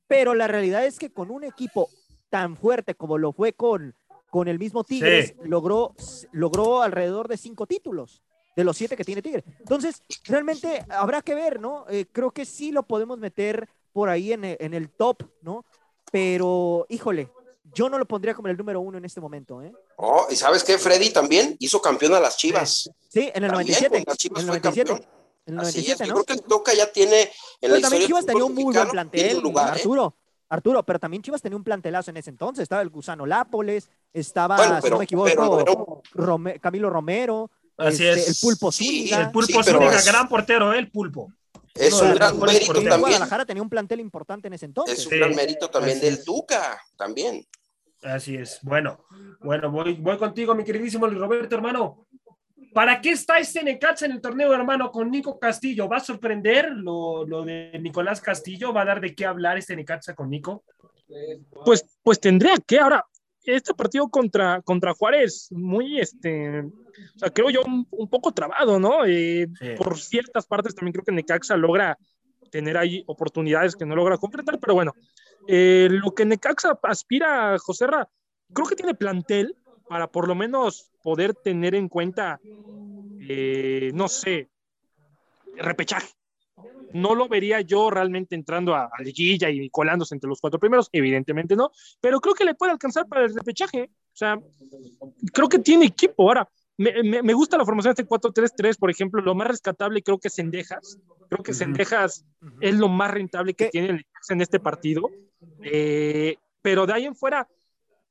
[0.07, 1.89] pero la realidad es que con un equipo
[2.31, 3.95] tan fuerte como lo fue con,
[4.31, 5.49] con el mismo Tigres, Sí.
[5.49, 5.95] logró,
[6.33, 8.23] logró alrededor de cinco títulos
[8.57, 9.45] de los siete que tiene Tigres.
[9.61, 11.85] Entonces, realmente habrá que ver, ¿no?
[11.89, 15.65] Eh, creo que sí lo podemos meter por ahí en, en el top, ¿no?
[16.11, 17.31] Pero, híjole,
[17.75, 19.73] yo no lo pondría como el número uno en este momento, ¿eh?
[19.97, 22.91] Oh, y sabes qué, Freddy también hizo campeón a las Chivas.
[23.09, 23.89] Sí, en el También 97.
[23.97, 24.91] con las Chivas En el fue 97.
[24.91, 25.11] campeón.
[25.47, 26.25] En el Así 97, es, yo ¿no?
[26.25, 28.65] creo que el Tuca ya tiene en la Pero historia también Chivas tenía un muy
[28.75, 29.43] buen plantel, ¿eh?
[29.57, 30.17] Arturo.
[30.49, 32.65] Arturo, pero también Chivas tenía un plantelazo en ese entonces.
[32.65, 36.91] Estaba el Gusano Lápoles, estaba, Bueno, si pero- no me equivoco, pero- pero- Rome- Camilo
[36.91, 38.29] Romero, Así este, es.
[38.29, 39.21] el Pulpo Sí, Zúñiga.
[39.21, 40.79] El Pulpo Sí, Zúñiga, es- gran portero, ¿eh?
[40.79, 41.33] el Pulpo.
[41.75, 43.01] Es un gran mérito también.
[43.01, 44.99] Guadalajara tenía un plantel importante en ese entonces.
[44.99, 46.25] Es un Sí, gran mérito también así del es.
[46.25, 47.47] Tuca, también.
[48.03, 48.61] Así es.
[48.63, 49.05] Bueno,
[49.41, 52.07] bueno, voy, voy contigo, mi queridísimo Luis Roberto, hermano.
[52.73, 55.89] ¿Para qué está este Necaxa en el torneo, hermano, con Nico Castillo?
[55.89, 58.73] ¿Va a sorprender lo, lo de Nicolás Castillo?
[58.73, 60.65] ¿Va a dar de qué hablar este Necaxa con Nico?
[61.65, 63.05] Pues, pues tendría que ahora,
[63.43, 68.79] este partido contra, contra Juárez, muy, este, o sea, creo yo un, un poco trabado,
[68.79, 69.05] ¿no?
[69.05, 69.71] Eh, Sí.
[69.77, 71.99] Por ciertas partes también creo que Necaxa logra
[72.51, 74.93] tener ahí oportunidades que no logra concretar, pero bueno,
[75.47, 78.09] eh, lo que Necaxa aspira, José Ra,
[78.53, 79.57] creo que tiene plantel
[79.89, 82.41] para por lo menos poder tener en cuenta,
[83.29, 84.49] eh, no sé,
[85.57, 86.13] repechaje.
[86.93, 90.89] No lo vería yo realmente entrando a, a liguilla y colándose entre los cuatro primeros,
[90.93, 91.71] evidentemente no,
[92.01, 93.91] pero creo que le puede alcanzar para el repechaje.
[94.13, 94.39] O sea,
[95.33, 96.23] creo que tiene equipo.
[96.23, 96.49] Ahora,
[96.81, 100.19] me, me- me gusta la formación de este 4-3-3, por ejemplo, lo más rescatable creo
[100.19, 100.99] que es Sendejas.
[101.29, 101.53] Creo que.
[101.53, 102.25] Sendejas
[102.61, 103.71] es lo más rentable que ¿Qué?
[103.71, 105.09] tiene el en este partido.
[105.63, 107.47] Eh, pero de ahí en fuera,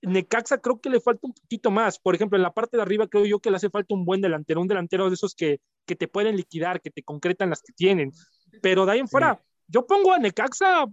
[0.02, 2.00] Necaxa creo que le falta un poquito más.
[2.00, 4.22] Por ejemplo, en la parte de arriba creo yo que le hace falta un buen
[4.22, 7.74] delantero, un delantero de esos que, que te pueden liquidar, que te concretan las que
[7.74, 8.12] tienen.
[8.62, 10.86] Pero de ahí en fuera, yo pongo a Necaxa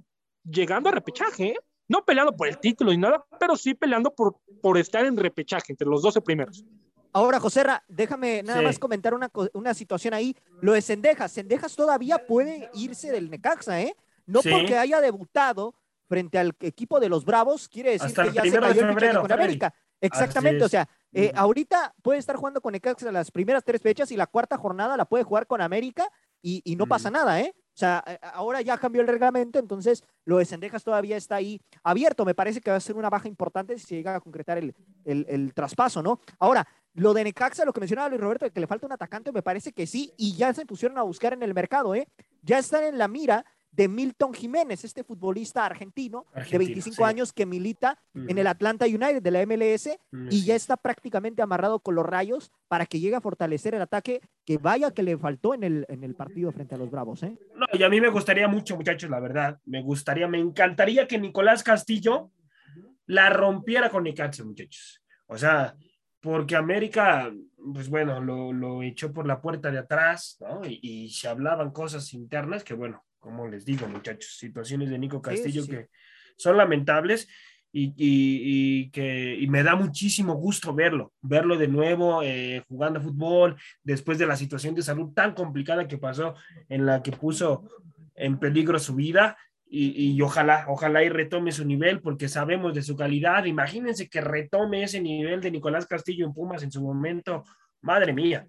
[0.45, 1.57] llegando a repechaje, ¿eh?
[1.89, 5.72] no peleando por el título y nada, pero sí peleando por, por estar en repechaje
[5.72, 6.64] entre los 12 primeros.
[7.17, 8.64] Ahora, Joserra, déjame nada Sí.
[8.67, 10.37] más comentar una, una situación ahí.
[10.61, 11.33] Lo de Sendejas.
[11.33, 13.97] Sendejas todavía puede irse del Necaxa, ¿eh?
[14.27, 14.51] No Sí.
[14.51, 15.75] porque haya debutado
[16.09, 19.23] frente al equipo de los Bravos, quiere decir Hasta que ya se cayó el febrero,
[19.23, 19.33] con.
[19.33, 19.73] América.
[19.99, 24.17] Exactamente, o sea, eh, ahorita puede estar jugando con Necaxa las primeras tres fechas y
[24.17, 26.07] la cuarta jornada la puede jugar con América
[26.43, 27.55] y, y no pasa nada, ¿eh?
[27.77, 31.61] O sea, eh, ahora ya cambió el reglamento, entonces lo de Sendejas todavía está ahí
[31.83, 32.24] abierto.
[32.24, 34.74] Me parece que va a ser una baja importante si se llega a concretar el,
[35.05, 36.18] el- el traspaso, ¿no?
[36.39, 39.31] Ahora, lo de Necaxa, lo que mencionaba Luis Roberto, de que le falta un atacante,
[39.31, 42.09] me parece que sí, y ya se pusieron a buscar en el mercado, ¿eh?
[42.41, 43.45] Ya están en la mira
[43.77, 47.03] de Milton Jiménez, este futbolista argentino, de Argentino, 25 sí.
[47.03, 50.45] años que milita en el Atlanta United de la MLS Mm, y sí.
[50.47, 54.59] ya está prácticamente amarrado con los rayos para que llegue a fortalecer el ataque que
[54.59, 57.37] vaya que le faltó en el, en el partido frente a los Bravos, ¿eh?
[57.55, 59.59] No, y a mí me gustaría mucho, muchachos, la verdad.
[59.64, 62.31] Me gustaría, me encantaría que Nicolás Castillo
[63.07, 65.03] la rompiera con Necaxa, muchachos.
[65.27, 65.77] O sea,
[66.20, 67.33] porque América,
[67.72, 70.64] pues bueno, lo, lo echó por la puerta de atrás, ¿no?
[70.64, 75.21] Y, y se hablaban cosas internas que, bueno, como les digo, muchachos, situaciones de Nico
[75.23, 75.71] Castillo sí.
[75.71, 75.89] que
[76.37, 77.29] son lamentables.
[77.73, 78.41] Y, y-
[78.87, 84.17] y que y me da muchísimo gusto verlo, verlo de nuevo eh, jugando fútbol después
[84.17, 86.37] de la situación de salud tan complicada que pasó
[86.71, 87.69] en la que puso
[88.14, 89.37] en peligro su vida
[89.69, 93.45] y, y ojalá, ojalá y retome su nivel porque sabemos de su calidad.
[93.45, 97.45] Imagínense que retome ese nivel de Nicolás Castillo en Pumas en su momento.
[97.83, 98.47] Madre mía,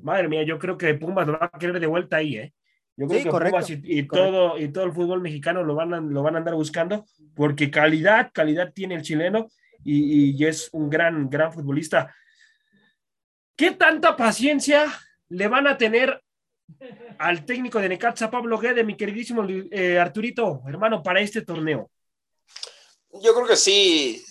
[0.00, 2.54] madre mía, yo creo que Pumas lo va a querer de vuelta ahí, ¿eh?
[3.00, 4.16] Yo creo Sí, que correcto, Pumas y, y correcto.
[4.30, 7.70] todo, y todo el fútbol mexicano lo van, a, lo van a andar buscando porque
[7.70, 9.48] calidad, calidad tiene el chileno
[9.82, 12.14] y, y es un gran, gran futbolista.
[13.56, 14.84] ¿Qué tanta paciencia
[15.30, 16.22] le van a tener
[17.18, 21.90] al técnico de Necaxa, Pablo Guede, mi queridísimo eh, Arturito, hermano, para este torneo?
[23.22, 24.22] Yo creo que sí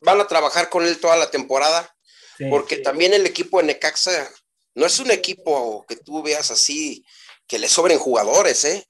[0.00, 1.94] van a trabajar con él toda la temporada,
[2.38, 2.82] Sí, porque sí.
[2.82, 4.30] también el equipo de Necaxa
[4.76, 7.04] no es un equipo que tú veas así,
[7.48, 8.86] que le sobren jugadores, ¿eh?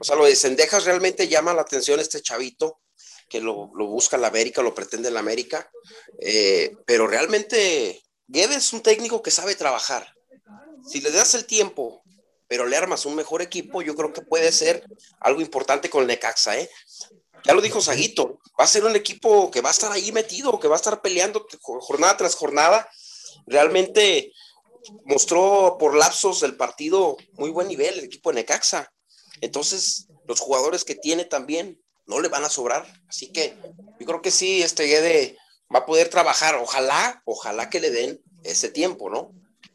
[0.00, 2.80] O sea, lo de Cendejas realmente llama la atención este chavito,
[3.28, 5.70] que lo, lo busca la América, lo pretende la América,
[6.18, 10.14] eh, pero realmente Guedes es un técnico que sabe trabajar.
[10.88, 12.02] Si le das el tiempo,
[12.48, 14.84] pero le armas un mejor equipo, yo creo que puede ser
[15.20, 16.70] algo importante con el Necaxa, ¿eh?
[17.44, 20.58] Ya lo dijo Saguito, va a ser un equipo que va a estar ahí metido,
[20.58, 22.88] que va a estar peleando jornada tras jornada.
[23.46, 24.32] Realmente
[25.04, 28.92] mostró por lapsos del partido muy buen nivel el equipo de Necaxa.
[29.40, 32.86] Entonces, los jugadores que tiene también no le van a sobrar.
[33.08, 33.56] Así que
[33.98, 35.36] yo creo que sí, este Guede
[35.72, 36.56] va a poder trabajar.
[36.56, 39.32] Ojalá, ojalá que le den ese tiempo, ¿no?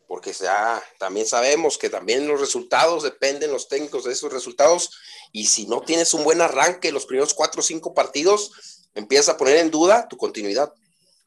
[0.07, 4.91] Porque ya también sabemos que también los resultados dependen los técnicos de esos resultados.
[5.31, 8.51] Y si no tienes un buen arranque los primeros cuatro o cinco partidos,
[8.93, 10.71] empieza a poner en duda tu continuidad.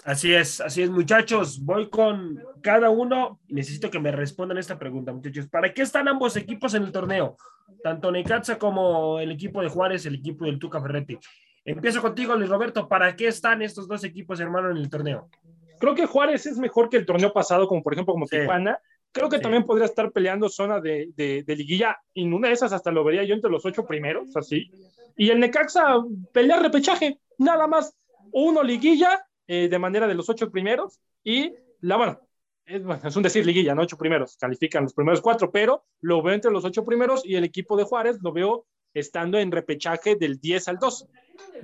[0.04, 1.58] Así es, así es, muchachos.
[1.64, 3.40] Voy con cada uno.
[3.48, 5.48] Necesito que me respondan esta pregunta, muchachos.
[5.48, 7.36] ¿Para qué están ambos equipos en el torneo?
[7.82, 11.18] Tanto Necaxa como el equipo de Juárez, el equipo del Tuca Ferretti.
[11.64, 12.88] Empiezo contigo, Luis Roberto.
[12.88, 15.28] ¿Para qué están estos dos equipos, hermano, en el torneo?
[15.78, 18.38] Creo que Juárez es mejor que el torneo pasado, como por ejemplo como Sí.
[18.38, 18.78] Tijuana.
[19.12, 19.42] Creo que Sí.
[19.42, 21.96] también podría estar peleando zona de, de- de liguilla.
[22.14, 24.70] Y en una de esas hasta lo vería yo entre los ocho primeros, así.
[25.16, 25.96] Y el Necaxa
[26.32, 27.94] pelea repechaje, nada más.
[28.32, 31.00] Uno liguilla eh, de manera de los ocho primeros.
[31.24, 32.20] Y la, bueno,
[32.68, 34.36] es, bueno, es un decir liguilla, no ocho primeros.
[34.36, 37.24] Califican los primeros cuatro, pero lo veo entre los ocho primeros.
[37.24, 41.06] Y el equipo de Juárez lo veo estando en repechaje del 10 al 2.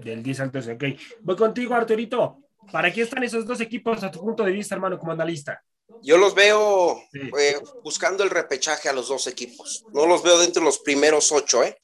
[0.03, 0.85] Del 10 al 12, ok.
[1.23, 2.39] Voy contigo, Arturito.
[2.73, 5.63] ¿Para qué están esos dos equipos a tu punto de vista, hermano, como analista?
[6.03, 7.21] Yo los veo Sí.
[7.39, 9.85] eh, buscando el repechaje a los dos equipos.
[9.93, 11.77] No los veo dentro de los primeros ocho, ¿eh?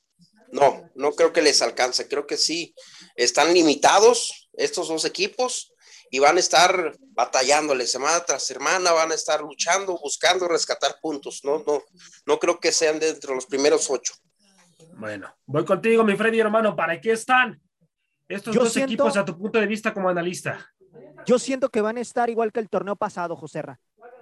[0.53, 2.09] No, no creo que les alcance.
[2.09, 2.75] Creo que sí
[3.15, 5.73] están limitados estos dos equipos
[6.11, 11.41] y van a estar batallándole semana tras semana, van a estar luchando, buscando rescatar puntos.
[11.45, 11.83] No, no,
[12.27, 14.15] no creo que sean dentro de los primeros ocho.
[14.97, 16.75] Bueno, voy contigo, mi Freddy, hermano.
[16.77, 17.61] ¿Para qué están
[18.29, 20.69] estos Yo dos siento- equipos a tu punto de vista como analista?
[21.27, 23.79] Yo siento que van a estar igual que el torneo pasado, Joserra.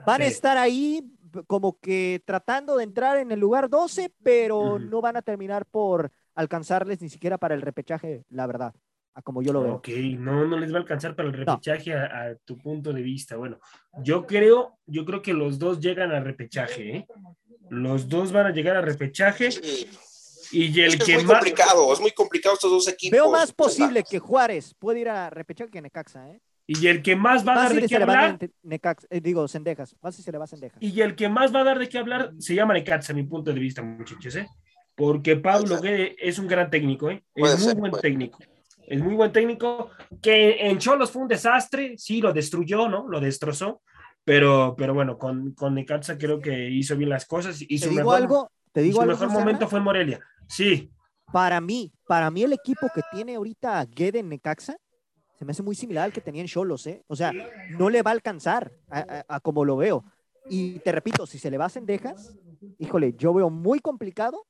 [0.06, 0.32] Van a Sí.
[0.32, 1.02] estar ahí
[1.46, 4.78] como que tratando de entrar en el lugar 12, pero Ujú.
[4.80, 8.74] no van a terminar por alcanzarles ni siquiera para el repechaje, la verdad.
[9.18, 9.74] A como yo lo veo.
[9.74, 9.88] Ok,
[10.18, 13.36] no, no les va a alcanzar para el repechaje a, a tu punto de vista.
[13.36, 13.58] Bueno,
[14.02, 17.06] yo creo, yo creo que los dos llegan al repechaje, ¿eh?
[17.70, 19.88] Los dos van a llegar al repechaje Sí.
[20.52, 21.34] y Es el que que es muy más.
[21.38, 23.12] complicado, es muy complicado estos dos equipos.
[23.16, 26.40] Veo más posible que Juárez pueda ir a repechaje que Necaxa, ¿eh?
[26.70, 28.38] Y el que más va a dar de qué a hablar.
[28.38, 29.96] dar Necaxa, eh, digo, Sendejas.
[30.00, 30.78] Fácil se le va a Sendejas.
[30.82, 33.24] Y el que más va a dar de qué hablar se llama Necaxa, a mi
[33.24, 34.46] punto de vista, muchachos, ¿eh?
[34.94, 37.22] Porque Pablo Guede es un gran técnico, ¿eh?
[37.34, 38.02] Es muy ser, buen puede.
[38.02, 38.38] técnico.
[38.88, 39.90] Es muy buen técnico.
[40.22, 43.06] Que en Cholos fue un desastre, sí, lo destruyó, ¿no?
[43.08, 43.82] Lo destrozó.
[44.24, 47.60] Pero, pero bueno, con, con Necaxa creo que hizo bien las cosas.
[47.62, 49.12] Y Te su digo mejor, algo, te digo su algo.
[49.12, 50.20] mejor momento fue en Morelia.
[50.48, 50.90] Sí,
[51.32, 54.76] Para mí, para mí el equipo que tiene ahorita Guede en Necaxa
[55.38, 57.02] se me hace muy similar al que tenía en Cholos, ¿eh?
[57.06, 57.32] O sea,
[57.78, 60.04] no le va a alcanzar a, a- a como lo veo.
[60.50, 62.36] Y te repito, si se le va a Sendejas,
[62.78, 64.46] híjole, yo veo muy complicado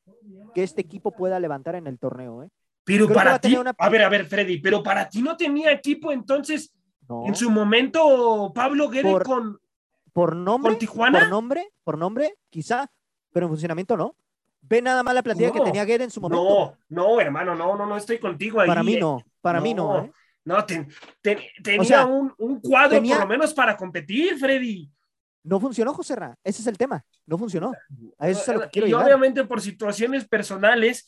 [0.54, 2.48] que este equipo pueda levantar en el torneo, ¿eh?
[2.88, 5.08] Pero Creo que para a ti, tener una- a ver, a ver, Freddy, pero para
[5.08, 6.72] ti no tenía equipo entonces
[7.08, 7.24] No.
[7.26, 9.60] en su momento Pablo Guede Por- con,
[10.12, 11.18] Por nombre, ¿Con Tijuana?
[11.20, 12.90] por nombre, por nombre, quizá,
[13.32, 14.16] pero en funcionamiento no.
[14.62, 16.42] Ve nada más la plantilla que No, tenía Guede en su momento.
[16.44, 18.66] No, no, hermano, no, no, no estoy contigo ahí.
[18.66, 19.00] para mí eh.
[19.00, 20.04] no, para mí no.
[20.04, 20.12] ¿eh?
[20.44, 20.88] No, ten-
[21.20, 24.90] ten- tenía sea, un, un cuadro tenía- por lo menos para competir, Freddy.
[25.44, 26.36] No funcionó, José Ra.
[26.42, 27.04] Ese es el tema.
[27.24, 27.72] No funcionó.
[28.18, 29.04] A eso es a lo que quiero y llegar.
[29.04, 31.06] obviamente por situaciones personales,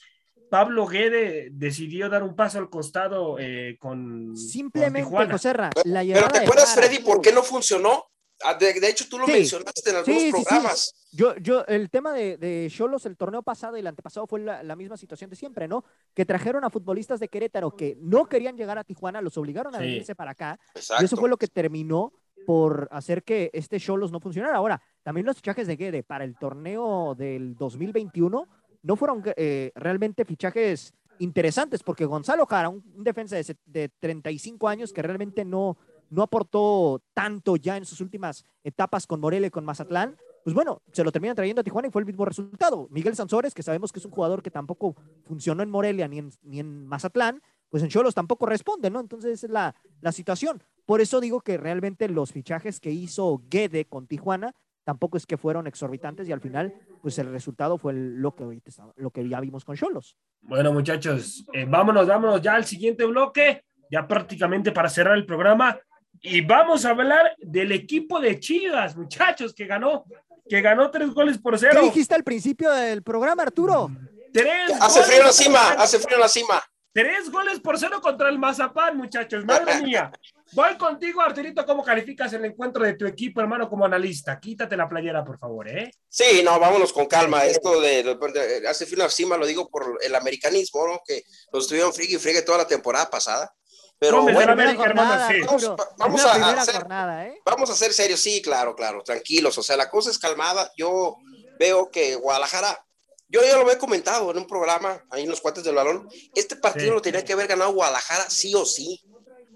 [0.50, 5.32] Pablo Guede decidió dar un paso al costado eh, con, con Simplemente, Tijuana.
[5.32, 8.04] José Ra, la Pero ¿te acuerdas, Freddy, por qué no funcionó?
[8.42, 9.32] Ah, De, de hecho, tú lo Sí.
[9.32, 10.44] mencionaste en algunos Sí, sí, sí.
[10.44, 10.92] programas.
[11.12, 14.62] Yo, yo, el tema de, de Cholos, el torneo pasado y el antepasado fue la,
[14.62, 15.84] la misma situación de siempre, ¿no?
[16.14, 19.78] Que trajeron a futbolistas de Querétaro que no querían llegar a Tijuana, los obligaron a
[19.78, 19.84] Sí.
[19.84, 21.02] venirse para acá Exacto.
[21.02, 22.12] Y eso fue lo que terminó
[22.46, 24.56] por hacer que este Cholos no funcionara.
[24.56, 28.48] Ahora, también los fichajes de Guede para el torneo del 2021
[28.82, 34.92] no fueron eh, realmente fichajes interesantes, porque Gonzalo Jara, un, defensa de, de 35 años
[34.92, 35.76] que realmente no,
[36.08, 40.82] no aportó tanto ya en sus últimas etapas con Morelia y con Mazatlán, pues bueno,
[40.92, 42.88] se lo terminan trayendo a Tijuana y fue el mismo resultado.
[42.90, 46.32] Miguel Sansores, que sabemos que es un jugador que tampoco funcionó en Morelia ni en,
[46.42, 49.00] ni en Mazatlán, pues en Cholos tampoco responde, ¿no?
[49.00, 50.62] Entonces esa es la, la situación.
[50.86, 54.54] Por eso digo que realmente los fichajes que hizo Guede con Tijuana
[54.84, 58.92] tampoco es que fueron exorbitantes y al final, pues el resultado fue lo que está-
[58.96, 60.16] lo que ya vimos con Cholos.
[60.42, 65.78] Bueno, muchachos, eh, vámonos, vámonos ya al siguiente bloque, ya prácticamente para cerrar el programa.
[66.22, 70.04] Y vamos a hablar del equipo de Chivas, muchachos, que ganó,
[70.48, 71.80] que ganó tres goles por ¿Qué cero.
[71.84, 73.88] dijiste al principio del programa, Arturo?
[74.32, 75.80] Tres Hace goles frío en la cima, cero.
[75.82, 76.62] hace frío en la cima.
[76.92, 79.44] Tres goles por cero contra el Mazapán, muchachos.
[79.44, 80.10] Madre mía.
[80.52, 81.64] Voy contigo, Arturito.
[81.64, 84.40] ¿Cómo calificas el encuentro de tu equipo, hermano, como analista?
[84.40, 85.92] Quítate la playera, por favor, ¿eh?
[86.08, 87.44] Sí, no, vámonos con calma.
[87.44, 91.00] Esto de, de- hace frío en la cima lo digo por el americanismo, ¿no?
[91.06, 91.22] Que
[91.52, 93.54] nos estuvieron friegue y friegue toda la temporada pasada.
[93.98, 95.40] Pero Tómese bueno, América, hermano, sí.
[95.42, 97.38] Vamos- vamos a hacer- jornada, ¿eh?
[97.44, 99.56] Vamos a ser serios, sí, claro, claro, tranquilos.
[99.58, 100.70] O sea, la cosa es calmada.
[100.76, 101.16] Yo
[101.58, 102.84] veo que Guadalajara,
[103.28, 106.56] yo ya lo he comentado en un programa, ahí en los cuates del balón, este
[106.56, 106.94] partido Sí.
[106.94, 109.00] lo tenía que haber ganado Guadalajara sí o sí,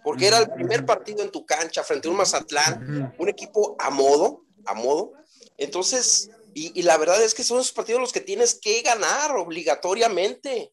[0.04, 3.90] porque era el primer partido en tu cancha frente a un Mazatlán, un equipo a
[3.90, 5.12] modo, a modo.
[5.56, 9.34] Entonces, y, y la verdad es que son esos partidos los que tienes que ganar
[9.36, 10.72] obligatoriamente.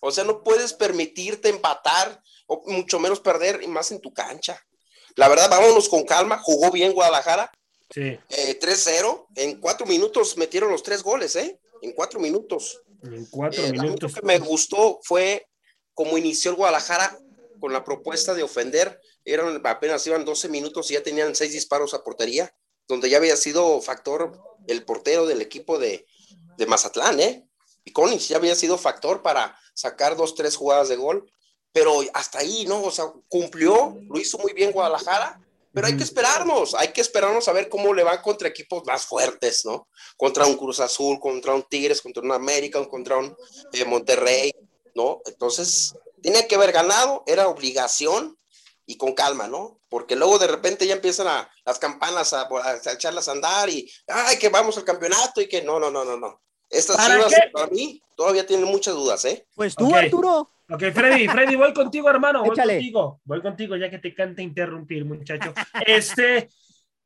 [0.00, 4.60] O sea, no puedes permitirte empatar, o mucho menos perder, y más en tu cancha.
[5.14, 6.38] La verdad, vámonos con calma.
[6.42, 7.50] Jugó bien Guadalajara.
[7.90, 9.26] Sí, eh, 3-0.
[9.36, 11.60] En cuatro minutos metieron los tres goles, ¿eh?
[11.82, 12.80] En cuatro minutos.
[13.04, 14.12] en cuatro Eh, minutos.
[14.14, 15.46] lo que me gustó fue
[15.94, 17.18] como inició el Guadalajara
[17.62, 19.00] con la propuesta de ofender.
[19.24, 22.52] Eran, apenas iban 12 minutos y ya tenían seis disparos a portería,
[22.88, 24.36] donde ya había sido factor
[24.66, 26.04] el portero del equipo de,
[26.58, 27.46] de Mazatlán, ¿eh?
[27.84, 31.30] Y Collins ya había sido factor para sacar dos, tres jugadas de gol.
[31.72, 32.82] Pero hasta ahí, ¿no?
[32.82, 35.40] O sea, cumplió, lo hizo muy bien Guadalajara,
[35.72, 39.06] pero hay que esperarnos, hay que esperarnos a ver cómo le va contra equipos más
[39.06, 39.86] fuertes, ¿no?
[40.16, 43.36] Contra un Cruz Azul, contra un Tigres, contra un América, contra un
[43.72, 44.52] eh, Monterrey,
[44.96, 45.22] ¿no?
[45.26, 48.36] Entonces, tenía que haber ganado, era obligación
[48.86, 49.80] y con calma, ¿no?
[49.88, 53.90] Porque luego de repente ya empiezan a, las campanas a, a echarlas a andar y,
[54.08, 56.40] ay, que vamos al campeonato y que no, no, no, no, no.
[56.70, 57.50] Estas ¿Para chivas, qué?
[57.52, 59.46] para mí, todavía tienen muchas dudas, ¿eh?
[59.54, 59.94] Pues tú.
[59.94, 60.50] Arturo.
[60.70, 62.40] Ok, Freddy, Freddy, voy contigo, hermano.
[62.40, 62.74] Voy Échale.
[62.76, 63.20] contigo.
[63.24, 65.52] Voy contigo, ya que te canta interrumpir, muchacho.
[65.86, 66.48] Este,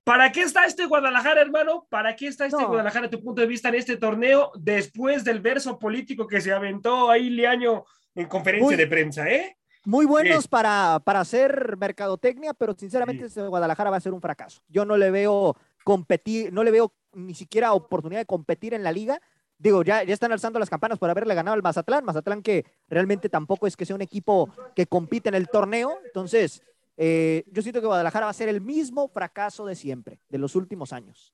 [0.04, 1.84] ¿para qué está este Guadalajara, hermano?
[1.90, 2.68] ¿Para qué está este No.
[2.68, 6.52] Guadalajara, a tu punto de vista, en este torneo, después del verso político que se
[6.52, 7.84] aventó ahí Liaño
[8.16, 9.56] en conferencia Muy- de prensa, eh?
[9.84, 10.48] Muy buenos Sí.
[10.48, 13.40] para, para hacer mercadotecnia, pero sinceramente Sí.
[13.40, 14.60] Guadalajara va a ser un fracaso.
[14.68, 18.90] Yo no le veo competir, no le veo ni siquiera oportunidad de competir en la
[18.90, 19.20] liga
[19.58, 22.04] digo, ya, ya están alzando las campanas por haberle ganado al Mazatlán.
[22.04, 25.98] Mazatlán que realmente tampoco es que sea un equipo que compite en el torneo.
[26.04, 26.62] Entonces,
[26.98, 30.56] eh, yo siento que Guadalajara va a ser el mismo fracaso de siempre, de los
[30.56, 31.32] últimos años.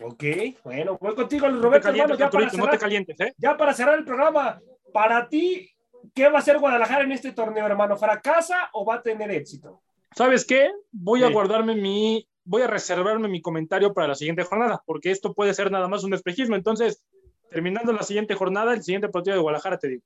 [0.00, 0.22] Ok,
[0.62, 2.78] bueno, voy contigo, Luis No te Roberto, hermano, calientes, ya para, Arturito, no te cerrar,
[2.80, 3.34] calientes, ¿eh?
[3.36, 4.62] ya para cerrar el programa.
[4.92, 5.68] Para ti,
[6.14, 7.96] ¿qué va a hacer Guadalajara en este torneo, hermano?
[7.96, 9.82] ¿Fracasa o va a tener éxito?
[10.16, 10.70] ¿Sabes qué?
[10.90, 11.32] Voy a Sí.
[11.32, 15.70] guardarme mi, voy a reservarme mi comentario para la siguiente jornada, porque esto puede ser
[15.70, 16.56] nada más un espejismo.
[16.56, 17.02] Entonces,
[17.50, 20.02] terminando la siguiente jornada, el siguiente partido de Guadalajara, te digo.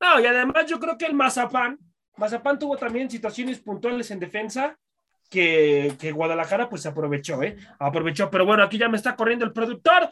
[0.00, 1.78] No, y además yo creo que el Mazapán,
[2.16, 4.76] Mazapán tuvo también situaciones puntuales en defensa
[5.30, 7.56] que, que Guadalajara pues aprovechó, ¿eh?
[7.78, 10.08] Aprovechó, pero bueno, aquí ya me está corriendo el productor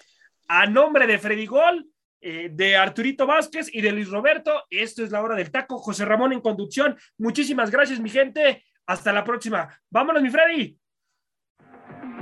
[0.49, 1.87] a nombre de Freddy Gol,
[2.23, 4.63] eh, de Arturito Vázquez y de Luis Roberto.
[4.71, 5.79] Esto es la hora del taco.
[5.79, 6.97] José Ramón en conducción.
[7.19, 8.65] Muchísimas gracias, mi gente.
[8.87, 9.69] Hasta la próxima.
[9.91, 10.79] Vámonos, mi Freddy.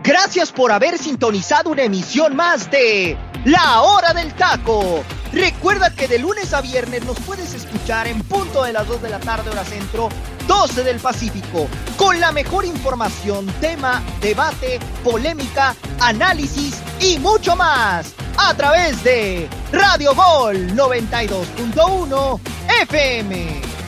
[0.02, 5.04] Gracias por haber sintonizado una emisión más de La Hora del Taco.
[5.32, 9.10] Recuerda que de lunes a viernes nos puedes escuchar en punto de las 2 de
[9.10, 10.08] la tarde hora centro,
[10.48, 18.54] 12 del Pacífico, con la mejor información, tema, debate, polémica, análisis y mucho más a
[18.54, 22.40] través de Radio Gol 92.1
[22.82, 23.79] FM.